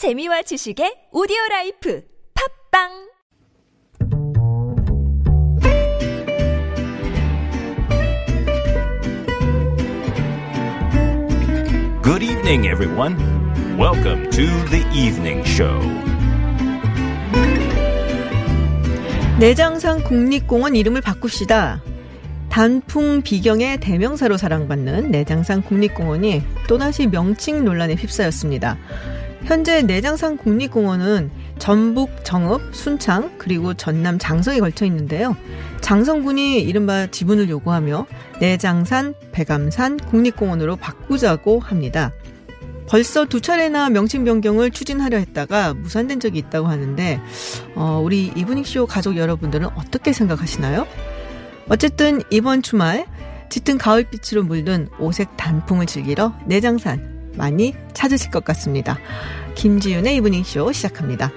재미와 0.00 0.40
지식의 0.40 1.10
오디오 1.12 1.36
라이프 1.50 2.02
팟빵 2.32 2.88
Good 12.02 12.24
evening, 12.24 12.66
everyone. 12.66 13.18
Welcome 13.76 14.30
to 14.30 14.46
the 14.70 14.86
evening 14.96 15.46
show. 15.46 15.78
내장산 19.38 20.02
국립공원 20.04 20.76
이름을 20.76 21.02
바꿉시다. 21.02 21.82
단풍 22.48 23.20
비경의 23.20 23.80
대명사로 23.80 24.38
사랑받는 24.38 25.10
내장산 25.10 25.60
국립공원이 25.60 26.42
또다시 26.68 27.06
명칭 27.06 27.66
논란에 27.66 27.96
휩싸였습니다. 27.96 28.78
현재 29.44 29.82
내장산 29.82 30.36
국립공원은 30.36 31.30
전북 31.58 32.24
정읍, 32.24 32.74
순창, 32.74 33.32
그리고 33.38 33.74
전남 33.74 34.18
장성에 34.18 34.60
걸쳐 34.60 34.84
있는데요. 34.86 35.36
장성군이 35.80 36.60
이른바 36.60 37.06
지분을 37.06 37.48
요구하며 37.48 38.06
내장산, 38.40 39.14
백암산 39.32 39.98
국립공원으로 39.98 40.76
바꾸자고 40.76 41.60
합니다. 41.60 42.12
벌써 42.88 43.24
두 43.24 43.40
차례나 43.40 43.88
명칭 43.90 44.24
변경을 44.24 44.72
추진하려 44.72 45.18
했다가 45.18 45.74
무산된 45.74 46.18
적이 46.18 46.40
있다고 46.40 46.66
하는데 46.66 47.20
어, 47.76 48.00
우리 48.02 48.32
이브닝쇼 48.34 48.86
가족 48.86 49.16
여러분들은 49.16 49.68
어떻게 49.76 50.12
생각하시나요? 50.12 50.88
어쨌든 51.68 52.20
이번 52.30 52.62
주말 52.62 53.06
짙은 53.48 53.78
가을빛으로 53.78 54.42
물든 54.42 54.88
오색 54.98 55.36
단풍을 55.36 55.86
즐기러 55.86 56.34
내장산 56.46 57.09
많이 57.36 57.74
찾으실 57.92 58.30
것 58.30 58.44
같습니다. 58.44 58.98
김지윤의 59.54 60.16
이브닝쇼 60.16 60.72
시작합니다. 60.72 61.30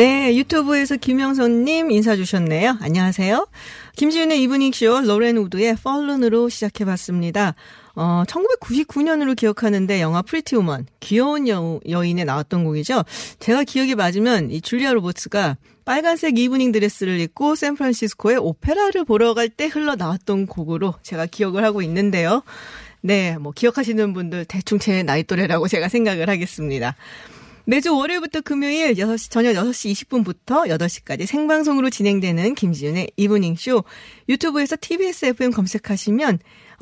네, 0.00 0.34
유튜브에서 0.34 0.96
김영선님 0.96 1.90
인사 1.90 2.16
주셨네요. 2.16 2.78
안녕하세요. 2.80 3.46
김지윤의 3.96 4.42
이브닝쇼 4.44 5.02
로렌 5.02 5.36
우드의 5.36 5.76
Fallen으로 5.76 6.48
시작해봤습니다. 6.48 7.54
어, 7.96 8.22
1999년으로 8.26 9.36
기억하는데 9.36 10.00
영화 10.00 10.22
프리티 10.22 10.56
우먼, 10.56 10.86
귀여운 11.00 11.48
여, 11.48 11.78
여인에 11.86 12.24
나왔던 12.24 12.64
곡이죠. 12.64 13.04
제가 13.40 13.64
기억이 13.64 13.94
맞으면 13.94 14.50
이 14.50 14.62
줄리아 14.62 14.94
로버츠가 14.94 15.58
빨간색 15.84 16.38
이브닝 16.38 16.72
드레스를 16.72 17.20
입고 17.20 17.54
샌프란시스코에 17.54 18.36
오페라를 18.36 19.04
보러 19.04 19.34
갈 19.34 19.50
때 19.50 19.66
흘러 19.66 19.96
나왔던 19.96 20.46
곡으로 20.46 20.94
제가 21.02 21.26
기억을 21.26 21.62
하고 21.62 21.82
있는데요. 21.82 22.42
네, 23.02 23.36
뭐 23.36 23.52
기억하시는 23.52 24.14
분들 24.14 24.46
대충 24.46 24.78
제 24.78 25.02
나이 25.02 25.24
또래라고 25.24 25.68
제가 25.68 25.90
생각을 25.90 26.30
하겠습니다. 26.30 26.96
매주 27.66 27.94
월요일부터 27.94 28.40
금요일 28.40 28.94
6시, 28.94 29.30
저녁 29.30 29.52
6시 29.52 29.92
20분부터 29.92 30.66
8시까지 30.68 31.26
생방송으로 31.26 31.90
진행되는 31.90 32.54
김지윤의 32.54 33.12
이브닝 33.16 33.56
쇼. 33.56 33.84
유튜브에서 34.28 34.76
TBS 34.80 35.26
FM 35.26 35.52
검색하시면 35.52 36.38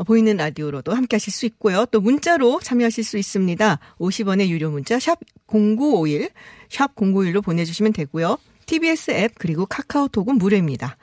보이는 0.06 0.36
라디오로도 0.36 0.94
함께 0.94 1.16
하실 1.16 1.32
수 1.32 1.46
있고요. 1.46 1.84
또 1.86 2.00
문자로 2.00 2.60
참여하실 2.62 3.04
수 3.04 3.18
있습니다. 3.18 3.78
50원의 3.98 4.48
유료 4.48 4.70
문자 4.70 4.98
샵 4.98 5.18
0951, 5.48 6.30
샵 6.70 6.94
0951로 6.94 7.42
보내주시면 7.42 7.92
되고요. 7.92 8.38
TBS 8.66 9.10
앱 9.10 9.32
그리고 9.38 9.66
카카오톡은 9.66 10.36
무료입니다. 10.38 10.96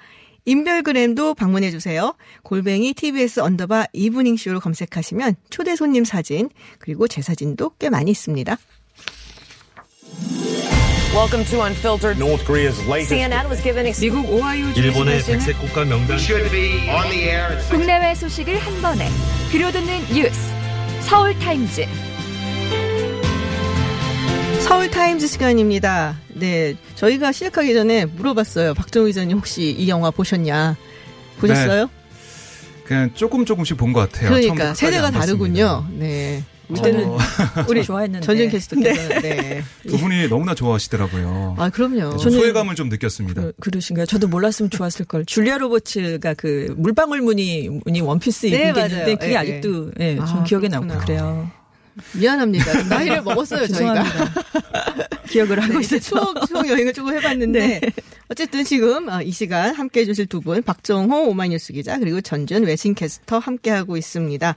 인별그램도 0.45 1.33
방문해 1.33 1.71
주세요. 1.71 2.15
골뱅이 2.43 2.93
TBS 2.93 3.39
underbar 3.41 3.87
이브닝쇼로 3.93 4.59
검색하시면 4.59 5.35
초대 5.49 5.75
손님 5.75 6.05
사진 6.05 6.49
그리고 6.79 7.07
제 7.07 7.21
사진도 7.21 7.71
꽤 7.79 7.89
많이 7.89 8.11
있습니다. 8.11 8.57
Welcome 11.13 11.45
to 11.45 11.61
Unfiltered. 11.61 12.17
North 12.17 12.43
Korea's 12.45 12.79
latest 12.87 13.11
CNN 13.13 13.47
was 13.47 13.61
given 13.61 13.85
ex- 13.85 13.99
미국 14.01 14.27
오하이오 14.27 14.69
일본의 14.75 15.23
백색 15.23 15.59
국가 15.59 15.85
명단 15.85 16.17
should 16.17 16.49
be 16.49 16.89
on 16.89 17.07
the 17.11 17.29
air 17.29 17.51
at 17.53 17.59
six 17.61 17.69
국내외 17.69 18.15
소식을 18.15 18.57
한 18.57 18.81
번에 18.81 19.07
들려듣는 19.51 19.99
뉴스 20.13 20.39
서울 21.01 21.37
타임즈 21.37 21.85
서울 24.67 24.89
타임즈 24.89 25.27
시간입니다. 25.27 26.17
네, 26.29 26.73
저희가 26.95 27.31
시작하기 27.31 27.73
전에 27.75 28.05
물어봤어요. 28.05 28.73
박정희 28.73 29.07
기자님 29.11 29.37
혹시 29.37 29.69
이 29.77 29.87
영화 29.87 30.09
보셨냐? 30.09 30.75
보셨어요? 31.39 31.87
그냥 32.85 33.11
조금 33.13 33.45
조금씩 33.45 33.77
본 33.77 33.93
것 33.93 33.99
같아요. 34.01 34.29
그러니까 34.29 34.55
처음부터 34.55 34.73
세대가 34.75 35.11
다르군요. 35.11 35.85
네. 35.97 36.43
이때는 36.67 37.05
어. 37.05 37.17
우리 37.69 37.83
좋아했는데. 37.83 38.25
전진 38.25 38.49
캐스터께서 38.49 39.07
네. 39.21 39.21
봤습니다. 39.21 39.67
두 39.87 39.97
분이 39.99 40.27
너무나 40.29 40.55
좋아하시더라고요. 40.55 41.55
아 41.59 41.69
그럼요. 41.69 42.17
저는 42.17 42.39
소외감을 42.39 42.73
좀 42.75 42.89
느꼈습니다. 42.89 43.39
그, 43.41 43.51
그러신가요? 43.59 44.07
저도 44.07 44.27
몰랐으면 44.27 44.71
좋았을 44.71 45.05
걸. 45.05 45.25
줄리아 45.25 45.59
로버츠가 45.59 46.33
그 46.33 46.73
물방울 46.77 47.21
무늬 47.21 47.69
무늬 47.85 48.01
원피스 48.01 48.47
네, 48.47 48.55
입은 48.55 48.73
게 48.73 48.79
맞아요. 48.79 48.87
있는데 48.89 49.15
그게 49.15 49.31
예, 49.33 49.37
아직도 49.37 49.91
예, 49.99 50.15
좀 50.15 50.25
아, 50.25 50.43
기억에 50.43 50.67
그렇구나. 50.67 50.93
남고 50.95 51.05
그래요. 51.05 51.51
미안합니다. 52.13 52.83
나이를 52.89 53.21
먹었어요 53.23 53.67
저희가. 53.67 54.03
기억을 55.29 55.59
하고 55.61 55.73
네, 55.73 55.79
있어서. 55.81 55.99
추억, 55.99 56.47
추억 56.47 56.67
여행을 56.69 56.93
조금 56.93 57.15
해봤는데 57.15 57.81
어쨌든 58.29 58.63
지금 58.63 59.09
어, 59.09 59.21
이 59.21 59.31
시간 59.31 59.73
함께 59.75 60.01
해 60.01 60.05
주실 60.05 60.25
두 60.27 60.41
분 60.41 60.61
박정호 60.61 61.23
오마이뉴스 61.29 61.73
기자 61.73 61.97
그리고 61.97 62.21
전준 62.21 62.63
외신캐스터 62.65 63.39
함께하고 63.39 63.97
있습니다. 63.97 64.55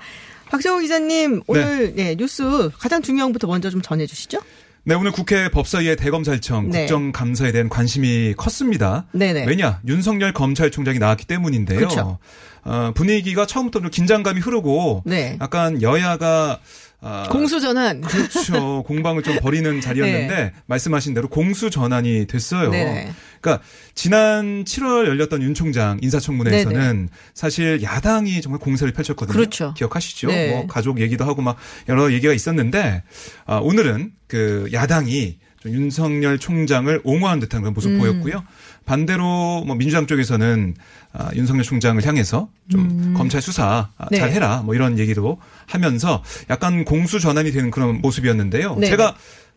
박정호 0.51 0.81
기자님 0.81 1.43
오늘 1.47 1.95
네, 1.95 2.15
뉴스 2.17 2.71
가장 2.79 3.01
중요한 3.03 3.31
것부터 3.31 3.47
먼저 3.47 3.71
좀 3.71 3.81
전해주시죠. 3.83 4.39
네, 4.85 4.95
오늘 4.95 5.13
국회 5.13 5.51
법사위의 5.51 5.97
대검찰청 5.97 6.71
네. 6.71 6.81
국정감사에 6.87 7.53
대한 7.53 7.69
관심이 7.69 8.35
컸습니다. 8.37 9.07
네네. 9.13 9.45
왜냐? 9.47 9.81
윤석열 9.87 10.33
검찰총장이 10.33 10.99
나왔기 10.99 11.27
때문인데요. 11.27 11.79
그렇죠. 11.79 12.19
어, 12.65 12.93
분위기가 12.95 13.47
처음부터 13.47 13.81
좀 13.81 13.91
긴장감이 13.91 14.41
흐르고 14.41 15.03
네. 15.07 15.37
약간 15.41 15.83
여야가 15.83 16.61
아, 17.01 17.29
공수 17.31 17.61
전환. 17.61 18.01
그렇죠. 18.01 18.83
공방을 18.87 19.23
좀 19.23 19.37
벌이는 19.41 19.81
자리였는데 19.81 20.53
말씀하신 20.67 21.15
대로 21.15 21.29
공수 21.29 21.71
전환이 21.71 22.27
됐어요. 22.27 22.71
네. 22.71 23.13
그러니까 23.41 23.65
지난 23.95 24.65
7월 24.65 25.07
열렸던 25.07 25.43
윤 25.43 25.55
총장 25.55 25.99
인사청문회에서는 26.03 26.97
네네. 26.97 27.09
사실 27.35 27.83
야당이 27.83 28.41
정말 28.41 28.59
공세를 28.61 28.93
펼쳤거든요. 28.93 29.33
그렇죠. 29.33 29.75
기억하시죠? 29.75 30.27
네. 30.29 30.51
뭐 30.51 30.67
가족 30.67 31.01
얘기도 31.01 31.25
하고 31.25 31.41
막 31.41 31.57
여러 31.89 32.13
얘기가 32.13 32.33
있었는데 32.33 33.05
아, 33.47 33.57
오늘은 33.59 34.13
그 34.27 34.69
야당이 34.73 35.39
좀 35.61 35.73
윤석열 35.73 36.39
총장을 36.39 37.01
옹호한 37.05 37.41
듯한 37.41 37.63
그런 37.63 37.75
모습 37.75 37.91
음. 37.91 37.99
보였고요. 37.99 38.45
반대로 38.89 39.65
뭐 39.67 39.77
민주당 39.77 40.07
쪽에서는 40.07 40.75
아, 41.13 41.31
윤석열 41.35 41.63
총장을 41.63 42.05
향해서 42.05 42.49
좀 42.71 43.15
검찰 43.15 43.43
수사 43.43 43.91
아, 43.99 44.05
음. 44.05 44.09
네. 44.11 44.17
잘 44.19 44.31
해라 44.33 44.63
뭐 44.65 44.75
이런 44.75 44.99
얘기도 44.99 45.39
하면서 45.67 46.23
약간 46.49 46.85
공수 46.87 47.21
전환이 47.21 47.53
되는 47.53 47.71
그런 47.71 48.01
모습이었는데요. 48.01 48.77
네. 48.77 48.87
제가 48.89 49.15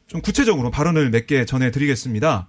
좀 0.08 0.22
구체적으로 0.22 0.70
발언을 0.70 1.10
몇 1.12 1.26
개 1.28 1.46
전해드리겠습니다. 1.46 2.48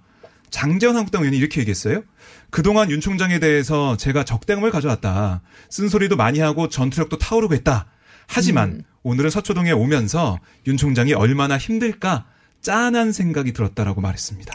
장재원 0.49 0.97
한국당 0.97 1.21
의원이 1.21 1.37
이렇게 1.37 1.61
얘기했어요. 1.61 2.03
그동안 2.49 2.91
윤 2.91 2.99
총장에 2.99 3.39
대해서 3.39 3.95
제가 3.97 4.23
적대감을 4.25 4.69
가져왔다. 4.69 5.41
쓴소리도 5.69 6.17
많이 6.17 6.39
하고 6.41 6.67
전투력도 6.67 7.17
타오르고 7.17 7.55
했다. 7.55 7.85
하지만 8.27 8.69
음. 8.69 8.81
오늘은 9.03 9.29
서초동에 9.29 9.71
오면서 9.71 10.37
윤 10.67 10.75
총장이 10.77 11.13
얼마나 11.13 11.57
힘들까 11.57 12.25
짠한 12.61 13.11
생각이 13.13 13.53
들었다라고 13.53 14.01
말했습니다. 14.01 14.53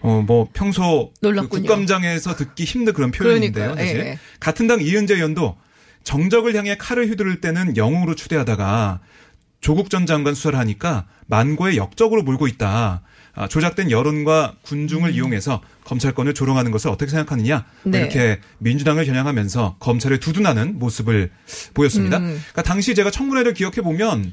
어, 0.00 0.22
뭐 0.26 0.48
평소 0.52 1.12
그 1.20 1.28
아. 1.28 1.30
놀랍군요. 1.30 1.62
국감장에서 1.62 2.36
듣기 2.36 2.64
힘든 2.64 2.92
그런 2.92 3.10
표현인데요. 3.10 3.74
사실. 3.74 3.96
예, 3.96 4.00
예. 4.00 4.18
같은 4.40 4.66
당 4.66 4.80
이은재 4.80 5.14
의원도 5.14 5.56
정적을 6.04 6.54
향해 6.54 6.76
칼을 6.76 7.08
휘두를 7.10 7.40
때는 7.40 7.76
영웅으로 7.76 8.14
추대하다가 8.14 9.00
조국 9.60 9.90
전 9.90 10.06
장관 10.06 10.34
수사를 10.34 10.58
하니까 10.58 11.06
만고의 11.26 11.76
역적으로 11.76 12.22
몰고 12.22 12.46
있다. 12.46 13.02
아, 13.34 13.46
조작된 13.46 13.92
여론과 13.92 14.56
군중을 14.62 15.14
이용해서 15.14 15.60
검찰권을 15.84 16.34
조롱하는 16.34 16.72
것을 16.72 16.90
어떻게 16.90 17.08
생각하느냐 17.08 17.58
뭐 17.58 17.64
음. 17.84 17.90
네. 17.92 18.00
이렇게 18.00 18.40
민주당을 18.58 19.04
겨냥하면서 19.04 19.76
검찰을 19.78 20.18
두둔하는 20.18 20.78
모습을 20.78 21.30
보였습니다. 21.74 22.18
음. 22.18 22.24
그러니까 22.24 22.62
당시 22.62 22.96
제가 22.96 23.12
청문회를 23.12 23.54
기억해 23.54 23.80
보면 23.82 24.32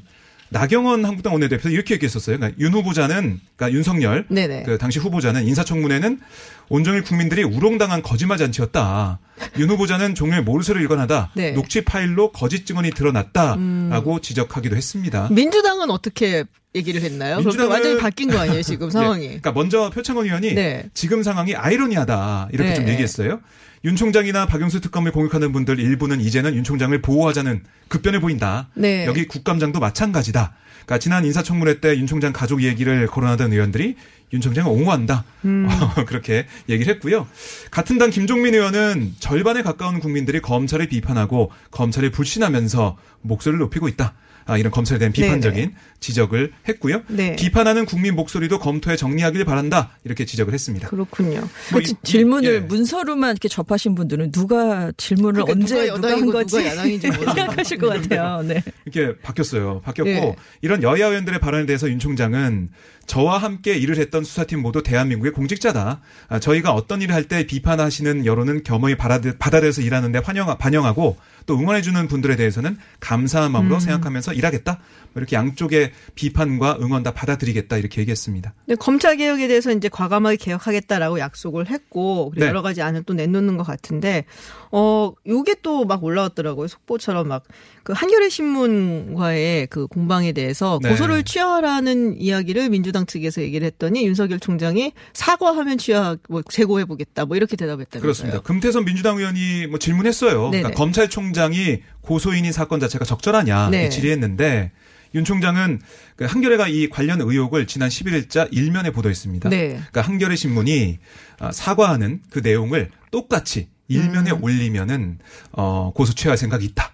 나경원 0.50 1.04
한국당 1.04 1.32
원내대표 1.32 1.68
이렇게 1.68 1.94
얘기했었어요. 1.94 2.36
그러니까 2.36 2.58
윤 2.60 2.72
후보자는 2.72 3.40
그러니까 3.56 3.76
윤석열 3.76 4.26
네네. 4.28 4.62
그 4.64 4.78
당시 4.78 4.98
후보자는 4.98 5.44
인사청문회는 5.46 6.20
온종일 6.68 7.02
국민들이 7.02 7.42
우롱당한 7.42 8.02
거짓말 8.02 8.38
잔치였다. 8.38 9.18
윤 9.58 9.70
후보자는 9.70 10.14
종일 10.14 10.42
몰수를 10.42 10.80
일관하다 10.82 11.32
네. 11.34 11.50
음. 11.50 11.54
녹취 11.54 11.84
파일로 11.84 12.32
거짓 12.32 12.64
증언이 12.66 12.90
드러났다라고 12.92 14.20
지적하기도 14.20 14.76
했습니다. 14.76 15.28
민주당은 15.30 15.90
어떻게 15.90 16.44
얘기를 16.74 17.00
했나요? 17.02 17.38
그럼 17.38 17.52
민주당은- 17.52 17.70
완전히 17.70 17.98
바뀐 18.00 18.30
거 18.30 18.38
아니에요, 18.38 18.62
지금 18.62 18.90
상황이? 18.90 19.20
네. 19.22 19.26
그러니까 19.28 19.52
먼저 19.52 19.90
표창원 19.90 20.26
의원이 20.26 20.54
네. 20.54 20.88
지금 20.94 21.22
상황이 21.22 21.54
아이러니하다 21.54 22.48
이렇게 22.52 22.70
네. 22.70 22.74
좀 22.76 22.88
얘기했어요. 22.88 23.40
윤 23.86 23.94
총장이나 23.94 24.46
박영수 24.46 24.80
특검을 24.80 25.12
공격하는 25.12 25.52
분들 25.52 25.78
일부는 25.78 26.20
이제는 26.20 26.56
윤 26.56 26.64
총장을 26.64 27.00
보호하자는 27.02 27.62
급변을 27.86 28.18
보인다. 28.18 28.68
네. 28.74 29.06
여기 29.06 29.28
국감장도 29.28 29.78
마찬가지다. 29.78 30.54
그러니까 30.84 30.98
지난 30.98 31.24
인사청문회 31.24 31.78
때 31.78 31.96
윤 31.96 32.08
총장 32.08 32.32
가족 32.32 32.64
얘기를 32.64 33.06
거론하던 33.06 33.52
의원들이 33.52 33.94
윤 34.32 34.40
총장을 34.40 34.68
옹호한다. 34.68 35.22
음. 35.44 35.68
그렇게 36.08 36.46
얘기를 36.68 36.92
했고요. 36.94 37.28
같은 37.70 37.96
당 37.98 38.10
김종민 38.10 38.54
의원은 38.54 39.14
절반에 39.20 39.62
가까운 39.62 40.00
국민들이 40.00 40.42
검찰을 40.42 40.88
비판하고 40.88 41.52
검찰을 41.70 42.10
불신하면서 42.10 42.96
목소리를 43.22 43.60
높이고 43.60 43.86
있다. 43.86 44.14
아, 44.46 44.56
이런 44.56 44.70
검찰에 44.70 44.98
대한 44.98 45.12
비판적인 45.12 45.60
네네. 45.60 45.74
지적을 46.00 46.52
했고요. 46.68 47.02
네. 47.08 47.34
비판하는 47.36 47.84
국민 47.84 48.14
목소리도 48.14 48.58
검토해 48.60 48.96
정리하길 48.96 49.44
바란다. 49.44 49.90
이렇게 50.04 50.24
지적을 50.24 50.54
했습니다. 50.54 50.88
그렇군요. 50.88 51.40
뭐그 51.72 51.82
이- 51.90 51.94
질문을 52.04 52.54
예. 52.54 52.60
문서로만 52.60 53.32
이렇게 53.32 53.48
접하신 53.48 53.94
분들은 53.96 54.30
누가 54.32 54.92
질문을 54.96 55.42
그러니까 55.44 55.52
언제 55.52 55.86
누가 55.86 55.96
누가 55.96 56.10
한 56.12 56.26
거지 56.30 56.56
누가. 56.62 57.34
생각하실 57.34 57.78
것 57.78 57.88
같아요. 57.88 58.42
네. 58.42 58.62
이렇게 58.84 59.18
바뀌었어요. 59.20 59.80
바뀌었고 59.80 60.10
예. 60.10 60.36
이런 60.62 60.82
여야 60.82 61.06
의원들의 61.08 61.40
발언에 61.40 61.66
대해서 61.66 61.90
윤 61.90 61.98
총장은 61.98 62.70
저와 63.06 63.38
함께 63.38 63.76
일을 63.76 63.96
했던 63.98 64.24
수사팀 64.24 64.60
모두 64.62 64.82
대한민국의 64.82 65.32
공직자다. 65.32 66.00
아, 66.28 66.38
저희가 66.40 66.72
어떤 66.72 67.02
일을 67.02 67.14
할 67.14 67.26
때 67.26 67.44
비판하시는 67.46 68.24
여론은 68.26 68.62
겸허히 68.62 68.96
받아들, 68.96 69.36
받아들여서 69.38 69.82
일하는데 69.82 70.20
환영, 70.20 70.56
반영하고 70.58 71.16
또 71.46 71.58
응원해주는 71.58 72.08
분들에 72.08 72.36
대해서는 72.36 72.76
감사한 73.00 73.52
마음으로 73.52 73.80
생각하면서 73.80 74.34
일하겠다. 74.34 74.78
뭐 75.12 75.20
이렇게 75.20 75.36
양쪽의 75.36 75.92
비판과 76.14 76.78
응원 76.80 77.02
다 77.02 77.12
받아들이겠다 77.12 77.78
이렇게 77.78 78.00
얘기했습니다. 78.02 78.52
근데 78.66 78.76
검찰 78.76 79.16
개혁에 79.16 79.48
대해서 79.48 79.72
이제 79.72 79.88
과감하게 79.88 80.36
개혁하겠다라고 80.36 81.18
약속을 81.18 81.70
했고 81.70 82.32
네. 82.36 82.46
여러 82.46 82.62
가지 82.62 82.82
안을 82.82 83.04
또 83.04 83.14
내놓는 83.14 83.56
것 83.56 83.62
같은데 83.62 84.24
어 84.72 85.12
요게 85.26 85.56
또 85.62 85.86
막 85.86 86.02
올라왔더라고요 86.02 86.66
속보처럼 86.66 87.28
막 87.28 87.44
그 87.86 87.92
한겨레 87.92 88.30
신문과의 88.30 89.68
그 89.68 89.86
공방에 89.86 90.32
대해서 90.32 90.80
네. 90.82 90.88
고소를 90.88 91.22
취하라는 91.22 92.20
이야기를 92.20 92.68
민주당 92.70 93.06
측에서 93.06 93.42
얘기를 93.42 93.64
했더니 93.64 94.04
윤석열 94.04 94.40
총장이 94.40 94.92
사과하면 95.12 95.78
취하 95.78 96.16
뭐 96.28 96.42
재고해 96.50 96.84
보겠다 96.84 97.26
뭐 97.26 97.36
이렇게 97.36 97.54
대답했다면서요. 97.54 98.00
그렇습니다. 98.02 98.40
금태선 98.40 98.86
민주당 98.86 99.18
의원이 99.18 99.68
뭐 99.68 99.78
질문했어요. 99.78 100.50
그러니까 100.50 100.72
검찰총장 100.72 101.35
이 101.36 101.82
고소인인 102.02 102.52
사건 102.52 102.80
자체가 102.80 103.04
적절하냐 103.04 103.70
네. 103.70 103.88
질의했는데 103.88 104.72
윤 105.14 105.24
총장은 105.24 105.80
그 106.16 106.24
한겨레가 106.24 106.68
이 106.68 106.88
관련 106.88 107.20
의혹을 107.20 107.66
지난 107.66 107.88
11일자 107.88 108.48
일면에 108.50 108.90
보도했습니다. 108.90 109.48
네. 109.48 109.68
그러니까 109.68 110.02
한겨레 110.02 110.36
신문이 110.36 110.98
아, 111.38 111.52
사과하는 111.52 112.20
그 112.30 112.40
내용을 112.40 112.90
똑같이 113.10 113.68
일면에 113.88 114.32
음. 114.32 114.42
올리면은 114.42 115.18
어, 115.52 115.92
고소 115.94 116.14
취할 116.14 116.36
생각이 116.36 116.64
있다. 116.66 116.92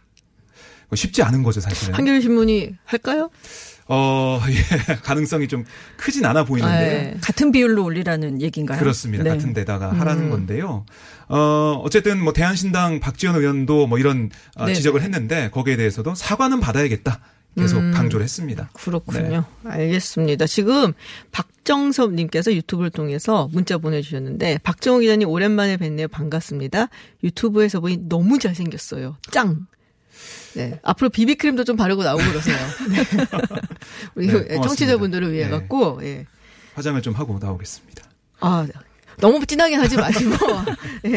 쉽지 0.94 1.22
않은 1.22 1.42
거죠, 1.42 1.60
사실은. 1.60 1.94
한겨레 1.94 2.20
신문이 2.20 2.76
할까요? 2.84 3.30
어, 3.88 4.40
예, 4.48 4.94
가능성이 4.96 5.48
좀 5.48 5.64
크진 5.96 6.24
않아 6.24 6.44
보이는데요. 6.44 7.02
네. 7.02 7.16
같은 7.20 7.52
비율로 7.52 7.84
올리라는 7.84 8.40
얘기인가요? 8.40 8.78
그렇습니다. 8.78 9.24
네. 9.24 9.30
같은 9.30 9.52
데다가 9.52 9.92
하라는 9.92 10.24
음. 10.24 10.30
건데요. 10.30 10.84
어, 11.28 11.80
어쨌든 11.84 12.22
뭐 12.22 12.32
대한신당 12.32 13.00
박지원 13.00 13.36
의원도 13.36 13.86
뭐 13.86 13.98
이런 13.98 14.30
아, 14.56 14.66
네네. 14.66 14.74
지적을 14.74 15.02
했는데 15.02 15.50
거기에 15.50 15.76
대해서도 15.76 16.14
사과는 16.14 16.60
받아야겠다. 16.60 17.20
계속 17.56 17.80
음. 17.80 17.92
강조를 17.92 18.24
했습니다. 18.24 18.70
그렇군요. 18.72 19.44
알겠습니다. 19.64 20.46
지금 20.46 20.94
박정섭 21.32 22.12
님께서 22.14 22.52
유튜브를 22.54 22.90
통해서 22.90 23.48
문자 23.52 23.76
보내주셨는데 23.76 24.58
박정호 24.62 25.00
기자님 25.00 25.28
오랜만에 25.28 25.76
뵙네요. 25.76 26.08
반갑습니다. 26.08 26.88
유튜브에서 27.22 27.80
보니 27.80 28.08
너무 28.08 28.38
잘생겼어요. 28.38 29.16
짱. 29.30 29.66
네. 30.54 30.78
앞으로 30.82 31.10
비비크림도 31.10 31.64
좀 31.64 31.76
바르고 31.76 32.02
나오고 32.02 32.22
그러세요. 32.22 32.56
네. 32.90 32.98
우리 34.14 34.26
네, 34.26 34.32
고맙습니다. 34.32 34.62
청취자분들을 34.68 35.32
위해 35.32 35.44
네. 35.44 35.50
갖고, 35.50 36.00
예. 36.02 36.26
화장을 36.74 37.00
좀 37.02 37.14
하고 37.14 37.38
나오겠습니다. 37.40 38.02
아, 38.40 38.66
너무 39.18 39.44
진하게 39.46 39.76
하지 39.76 39.96
마시고, 39.96 40.34
예. 41.06 41.10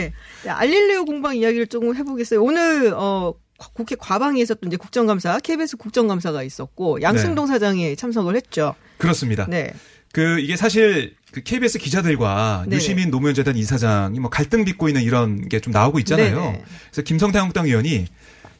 네, 0.43 0.49
알릴레오 0.49 1.05
공방 1.05 1.35
이야기를 1.35 1.67
조금 1.67 1.95
해보겠어요. 1.95 2.41
오늘, 2.43 2.93
어, 2.95 3.33
국회 3.73 3.95
과방에 3.95 4.41
있었던 4.41 4.67
이제 4.69 4.77
국정감사, 4.77 5.39
KBS 5.39 5.77
국정감사가 5.77 6.43
있었고, 6.43 7.01
양승동 7.01 7.47
사장이 7.47 7.95
참석을 7.95 8.35
했죠. 8.35 8.75
그렇습니다. 8.97 9.45
네. 9.49 9.73
그 10.13 10.39
이게 10.39 10.55
사실 10.55 11.13
그 11.31 11.41
KBS 11.41 11.77
기자들과 11.77 12.63
네네. 12.65 12.77
유시민 12.77 13.11
노무현재단 13.11 13.57
이사장이 13.57 14.17
뭐 14.19 14.29
갈등 14.29 14.63
빚고 14.63 14.87
있는 14.87 15.01
이런 15.03 15.49
게 15.49 15.59
좀 15.59 15.73
나오고 15.73 15.99
있잖아요. 15.99 16.37
네네. 16.39 16.63
그래서 16.91 17.01
김성태 17.01 17.37
한국당 17.37 17.65
의원이 17.65 18.05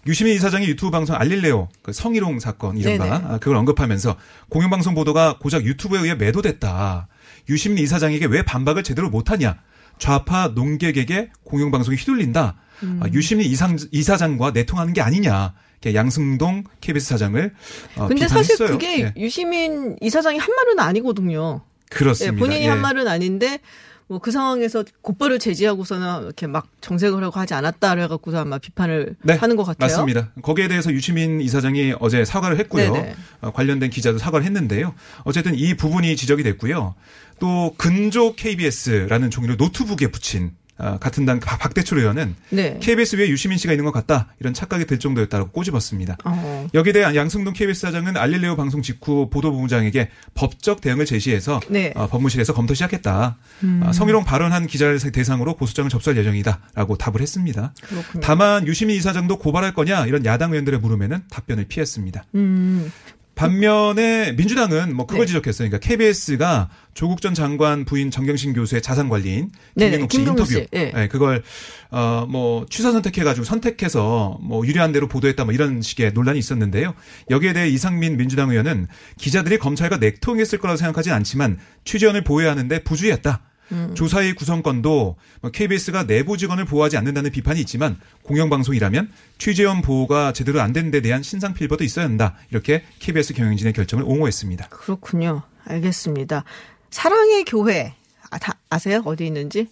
유시민 0.07 0.35
이사장의 0.35 0.67
유튜브 0.69 0.91
방송 0.91 1.15
알릴레오 1.15 1.69
그 1.81 1.91
성희롱 1.93 2.39
사건 2.39 2.77
이른바 2.77 3.05
네네. 3.05 3.15
아, 3.15 3.37
그걸 3.39 3.55
언급하면서 3.57 4.15
공영방송 4.49 4.93
보도가 4.93 5.39
고작 5.39 5.63
유튜브에 5.65 5.99
의해 5.99 6.15
매도됐다. 6.15 7.07
유시민 7.49 7.79
이사장에게 7.83 8.25
왜 8.25 8.43
반박을 8.43 8.83
제대로 8.83 9.09
못하냐. 9.09 9.57
좌파 9.97 10.49
농객에게 10.49 11.31
공영방송이 11.43 11.97
휘둘린다. 11.97 12.57
음. 12.83 12.99
아, 13.01 13.07
유시민 13.13 13.47
이상, 13.47 13.77
이사장과 13.91 14.51
내통하는 14.51 14.93
게 14.93 15.01
아니냐. 15.01 15.53
양승동 15.93 16.63
KBS 16.81 17.09
사장을 17.09 17.53
어, 17.97 18.07
근데 18.07 18.27
사실 18.27 18.55
비판했어요. 18.55 18.77
그게 18.77 19.01
예, 19.03 19.13
유시민 19.17 19.95
이사장이 20.01 20.39
한 20.39 20.55
말은 20.55 20.79
아니거든요. 20.79 21.61
예, 21.63 21.95
그렇습니다. 21.95 22.37
본인이 22.39 22.65
예. 22.65 22.69
한 22.69 22.81
말은 22.81 23.07
아닌데 23.07 23.59
뭐 24.07 24.19
그 24.19 24.31
상황에서 24.31 24.83
곧바로 25.01 25.37
제지하고서는 25.37 26.23
이렇게 26.23 26.47
막 26.47 26.67
정색을 26.81 27.23
하고 27.23 27.39
하지 27.39 27.53
않았다 27.53 27.95
그래갖고서 27.95 28.39
아마 28.39 28.57
비판을 28.57 29.15
네, 29.23 29.33
하는 29.33 29.55
것 29.55 29.63
같아요. 29.63 29.87
맞습니다. 29.87 30.31
거기에 30.41 30.67
대해서 30.67 30.91
유시민 30.91 31.41
이사장이 31.41 31.95
어제 31.99 32.25
사과를 32.25 32.59
했고요. 32.59 32.91
네네. 32.91 33.15
어, 33.41 33.51
관련된 33.51 33.89
기자도 33.89 34.17
사과를 34.17 34.45
했는데요. 34.45 34.93
어쨌든 35.23 35.55
이 35.55 35.75
부분이 35.75 36.15
지적이 36.15 36.43
됐고요. 36.43 36.95
또 37.39 37.73
근조 37.77 38.35
KBS라는 38.35 39.29
종이를 39.29 39.57
노트북에 39.57 40.07
붙인 40.07 40.47
아, 40.47 40.64
같은 40.77 41.25
당 41.25 41.39
박- 41.39 41.57
박대출 41.60 42.00
의원은 42.00 42.36
네. 42.50 42.77
KBS 42.81 43.16
위에 43.16 43.30
유시민 43.30 43.57
씨가 43.57 43.74
있는 43.74 43.86
것 43.86 43.92
같다 43.92 44.33
이런 44.39 44.54
착각이 44.54 44.86
들 44.86 45.00
정도였다고 45.00 45.50
꼬집었습니다. 45.51 46.17
어. 46.25 46.67
여기에 46.74 46.94
대해 46.94 47.15
양승동 47.15 47.53
KBS 47.53 47.82
사장은 47.82 48.17
알릴레오 48.17 48.55
방송 48.55 48.82
직후 48.82 49.29
보도본부장에게 49.29 50.10
법적 50.34 50.82
대응을 50.82 51.05
제시해서 51.05 51.60
네. 51.70 51.94
음. 51.96 52.01
어, 52.01 52.08
법무실에서 52.08 52.53
검토 52.53 52.74
시작했다. 52.74 53.38
아, 53.82 53.91
성희롱 53.94 54.25
발언한 54.25 54.67
기자를 54.67 55.00
대상으로 55.00 55.55
고소장을 55.55 55.89
접수할 55.89 56.17
예정이다라고 56.17 56.98
답을 56.98 57.22
했습니다. 57.22 57.74
그렇군요. 57.82 58.22
다만 58.22 58.67
유시민 58.67 58.96
이사장도 58.98 59.39
고발할 59.39 59.74
거냐 59.74 60.05
이런 60.08 60.25
야당 60.25 60.51
의원들의 60.51 60.79
물음에는 60.79 61.24
답변을 61.29 61.65
피했습니다. 61.65 62.25
음. 62.36 62.91
반면에 63.36 64.32
민주당은 64.32 64.96
뭐 64.96 65.06
그걸 65.06 65.25
네. 65.25 65.27
지적했어요. 65.27 65.70
그러니까 65.70 65.86
KBS가 65.86 66.70
조국 66.94 67.22
전 67.22 67.34
장관 67.34 67.84
부인 67.84 68.10
정경심 68.10 68.54
교수의 68.54 68.82
자산 68.82 69.10
관리인 69.10 69.51
네네, 69.75 70.08
김경록 70.08 70.12
씨 70.12 70.18
김경록 70.18 70.39
인터뷰, 70.39 70.54
씨, 70.54 70.68
예. 70.74 70.92
네, 70.92 71.08
그걸 71.10 71.44
어뭐 71.89 72.65
취사 72.70 72.92
선택해가지고 72.92 73.44
선택해서 73.44 74.39
뭐 74.42 74.65
유리한 74.65 74.94
대로 74.94 75.08
보도했다 75.08 75.44
뭐 75.44 75.54
이런 75.54 75.82
식의 75.82 76.13
논란이 76.13 76.39
있었는데요. 76.39 76.94
여기에 77.30 77.54
대해 77.54 77.68
이상민 77.68 78.15
민주당 78.18 78.50
의원은 78.51 78.88
기자들이 79.18 79.60
검찰과 79.60 79.98
내통했을 79.98 80.60
거라고 80.60 80.77
생각하진 80.77 81.12
않지만 81.12 81.60
취재원을 81.84 82.24
보호해야 82.24 82.51
하는데 82.51 82.84
부주의했다. 82.84 83.42
음. 83.72 83.91
조사의 83.95 84.36
구성권도 84.36 85.15
뭐 85.41 85.51
KBS가 85.51 86.05
내부 86.05 86.38
직원을 86.38 86.65
보호하지 86.65 86.98
않는다는 86.98 87.31
비판이 87.31 87.60
있지만 87.62 87.98
공영방송이라면 88.24 89.12
취재원 89.38 89.81
보호가 89.81 90.34
제대로 90.34 90.62
안 90.62 90.74
되는 90.74 90.91
데 90.91 91.01
대한 91.01 91.24
신상 91.24 91.53
필버도 91.53 91.84
있어야 91.84 92.05
한다. 92.05 92.36
이렇게 92.51 92.84
KBS 93.00 93.34
경영진의 93.34 93.74
결정을 93.74 94.03
옹호했습니다. 94.05 94.67
그렇군요. 94.69 95.41
알겠습니다. 95.65 96.43
사랑의 96.91 97.43
교회 97.45 97.93
아, 98.29 98.38
다 98.38 98.57
아세요? 98.69 99.01
어디 99.05 99.25
있는지? 99.25 99.67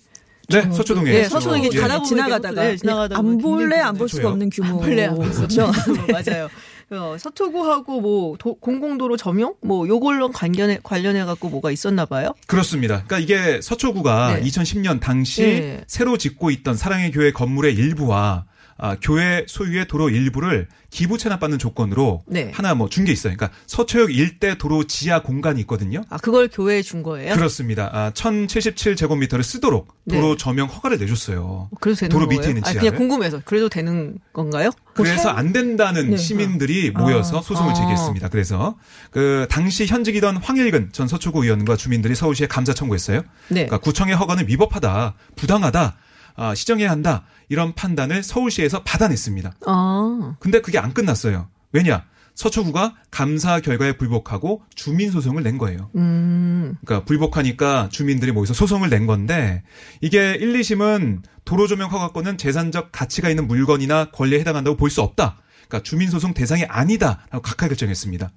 네, 0.49 0.61
서초동에. 0.61 1.11
네. 1.11 1.23
서초동에 1.23 1.69
예. 1.71 1.79
가다 1.79 1.95
보면 1.99 2.03
지나가다가 2.05 2.63
네, 2.63 2.75
지나가다 2.75 3.17
안 3.17 3.37
볼래 3.37 3.77
안 3.79 3.95
볼 3.95 4.09
수가? 4.09 4.29
없는 4.29 4.49
규모. 4.49 4.83
안 4.83 5.15
그렇죠. 5.31 5.71
맞아요. 6.11 6.49
어, 6.91 7.15
서초구하고 7.19 8.01
뭐 8.01 8.37
도- 8.37 8.55
공공도로 8.55 9.17
점용 9.17 9.55
뭐 9.61 9.87
요걸로 9.87 10.29
관련해 10.31 10.79
관련해 10.83 11.25
갖고 11.25 11.49
뭐가 11.49 11.71
있었나 11.71 12.05
봐요. 12.05 12.33
그렇습니다. 12.47 13.03
그러니까 13.05 13.19
이게 13.19 13.61
서초구가 13.61 14.35
네. 14.39 14.41
2010년 14.43 14.99
당시 14.99 15.41
네. 15.43 15.83
새로 15.87 16.17
짓고 16.17 16.51
있던 16.51 16.75
사랑의 16.75 17.11
교회 17.11 17.31
건물의 17.31 17.73
일부와 17.75 18.45
아, 18.77 18.95
교회 19.01 19.45
소유의 19.47 19.87
도로 19.87 20.09
일부를 20.09 20.67
기부 20.89 21.17
체납받는 21.17 21.57
조건으로 21.59 22.23
네. 22.27 22.51
하나 22.53 22.73
뭐 22.75 22.87
준 22.89 23.05
게 23.05 23.11
있어요. 23.11 23.33
그러니까 23.35 23.57
서초역 23.67 24.13
일대 24.13 24.57
도로 24.57 24.85
지하 24.85 25.21
공간이 25.21 25.59
있거든요. 25.61 26.01
아, 26.09 26.17
그걸 26.17 26.47
교회에 26.51 26.81
준 26.81 27.01
거예요? 27.03 27.33
그렇습니다. 27.35 27.89
아, 27.93 28.11
1077제곱미터를 28.11 29.43
쓰도록 29.43 29.93
도로 30.09 30.29
네. 30.31 30.37
저명 30.37 30.67
허가를 30.67 30.97
내줬어요. 30.99 31.69
그래도 31.79 31.99
되는 31.99 32.09
도로 32.11 32.27
거예요? 32.27 32.39
밑에 32.39 32.49
있는 32.49 32.63
아니, 32.63 32.73
지하를. 32.73 32.89
그냥 32.91 32.97
궁금해서. 32.97 33.41
그래도 33.45 33.69
되는 33.69 34.17
건가요? 34.33 34.71
그래서 34.93 35.29
안 35.29 35.53
된다는 35.53 36.11
네. 36.11 36.17
시민들이 36.17 36.91
모여서 36.91 37.41
소송을 37.41 37.71
아. 37.71 37.73
제기했습니다. 37.73 38.29
그래서 38.29 38.75
그 39.11 39.47
당시 39.49 39.85
현직이던 39.87 40.37
황일근 40.37 40.89
전 40.91 41.07
서초구 41.07 41.43
의원과 41.45 41.77
주민들이 41.77 42.15
서울시에 42.15 42.47
감사 42.47 42.73
청구했어요. 42.73 43.19
네. 43.49 43.65
그러니까 43.65 43.79
구청의 43.79 44.15
허가는 44.15 44.47
위법하다, 44.47 45.15
부당하다, 45.35 45.95
아, 46.35 46.55
시정해야 46.55 46.89
한다 46.89 47.23
이런 47.49 47.73
판단을 47.73 48.23
서울시에서 48.23 48.83
받아냈습니다. 48.83 49.53
아. 49.65 50.35
근데 50.39 50.61
그게 50.61 50.79
안 50.79 50.93
끝났어요. 50.93 51.47
왜냐? 51.71 52.05
서초구가 52.35 52.95
감사 53.11 53.59
결과에 53.59 53.95
불복하고 53.95 54.63
주민 54.73 55.11
소송을 55.11 55.43
낸 55.43 55.59
거예요. 55.59 55.91
음. 55.95 56.75
그러니까 56.83 57.05
불복하니까 57.05 57.89
주민들이 57.91 58.31
모여서 58.31 58.55
소송을 58.55 58.89
낸 58.89 59.05
건데 59.05 59.61
이게 60.01 60.31
1, 60.33 60.53
2심은 60.53 61.21
도로 61.45 61.67
조명 61.67 61.91
허가권은 61.91 62.39
재산적 62.39 62.89
가치가 62.91 63.29
있는 63.29 63.47
물건이나 63.47 64.05
권리에 64.11 64.39
해당한다고 64.39 64.77
볼 64.77 64.89
수 64.89 65.01
없다. 65.01 65.37
그러니까 65.67 65.83
주민 65.83 66.09
소송 66.09 66.33
대상이 66.33 66.63
아니다라고 66.65 67.41
각하 67.43 67.67
결정했습니다. 67.67 68.31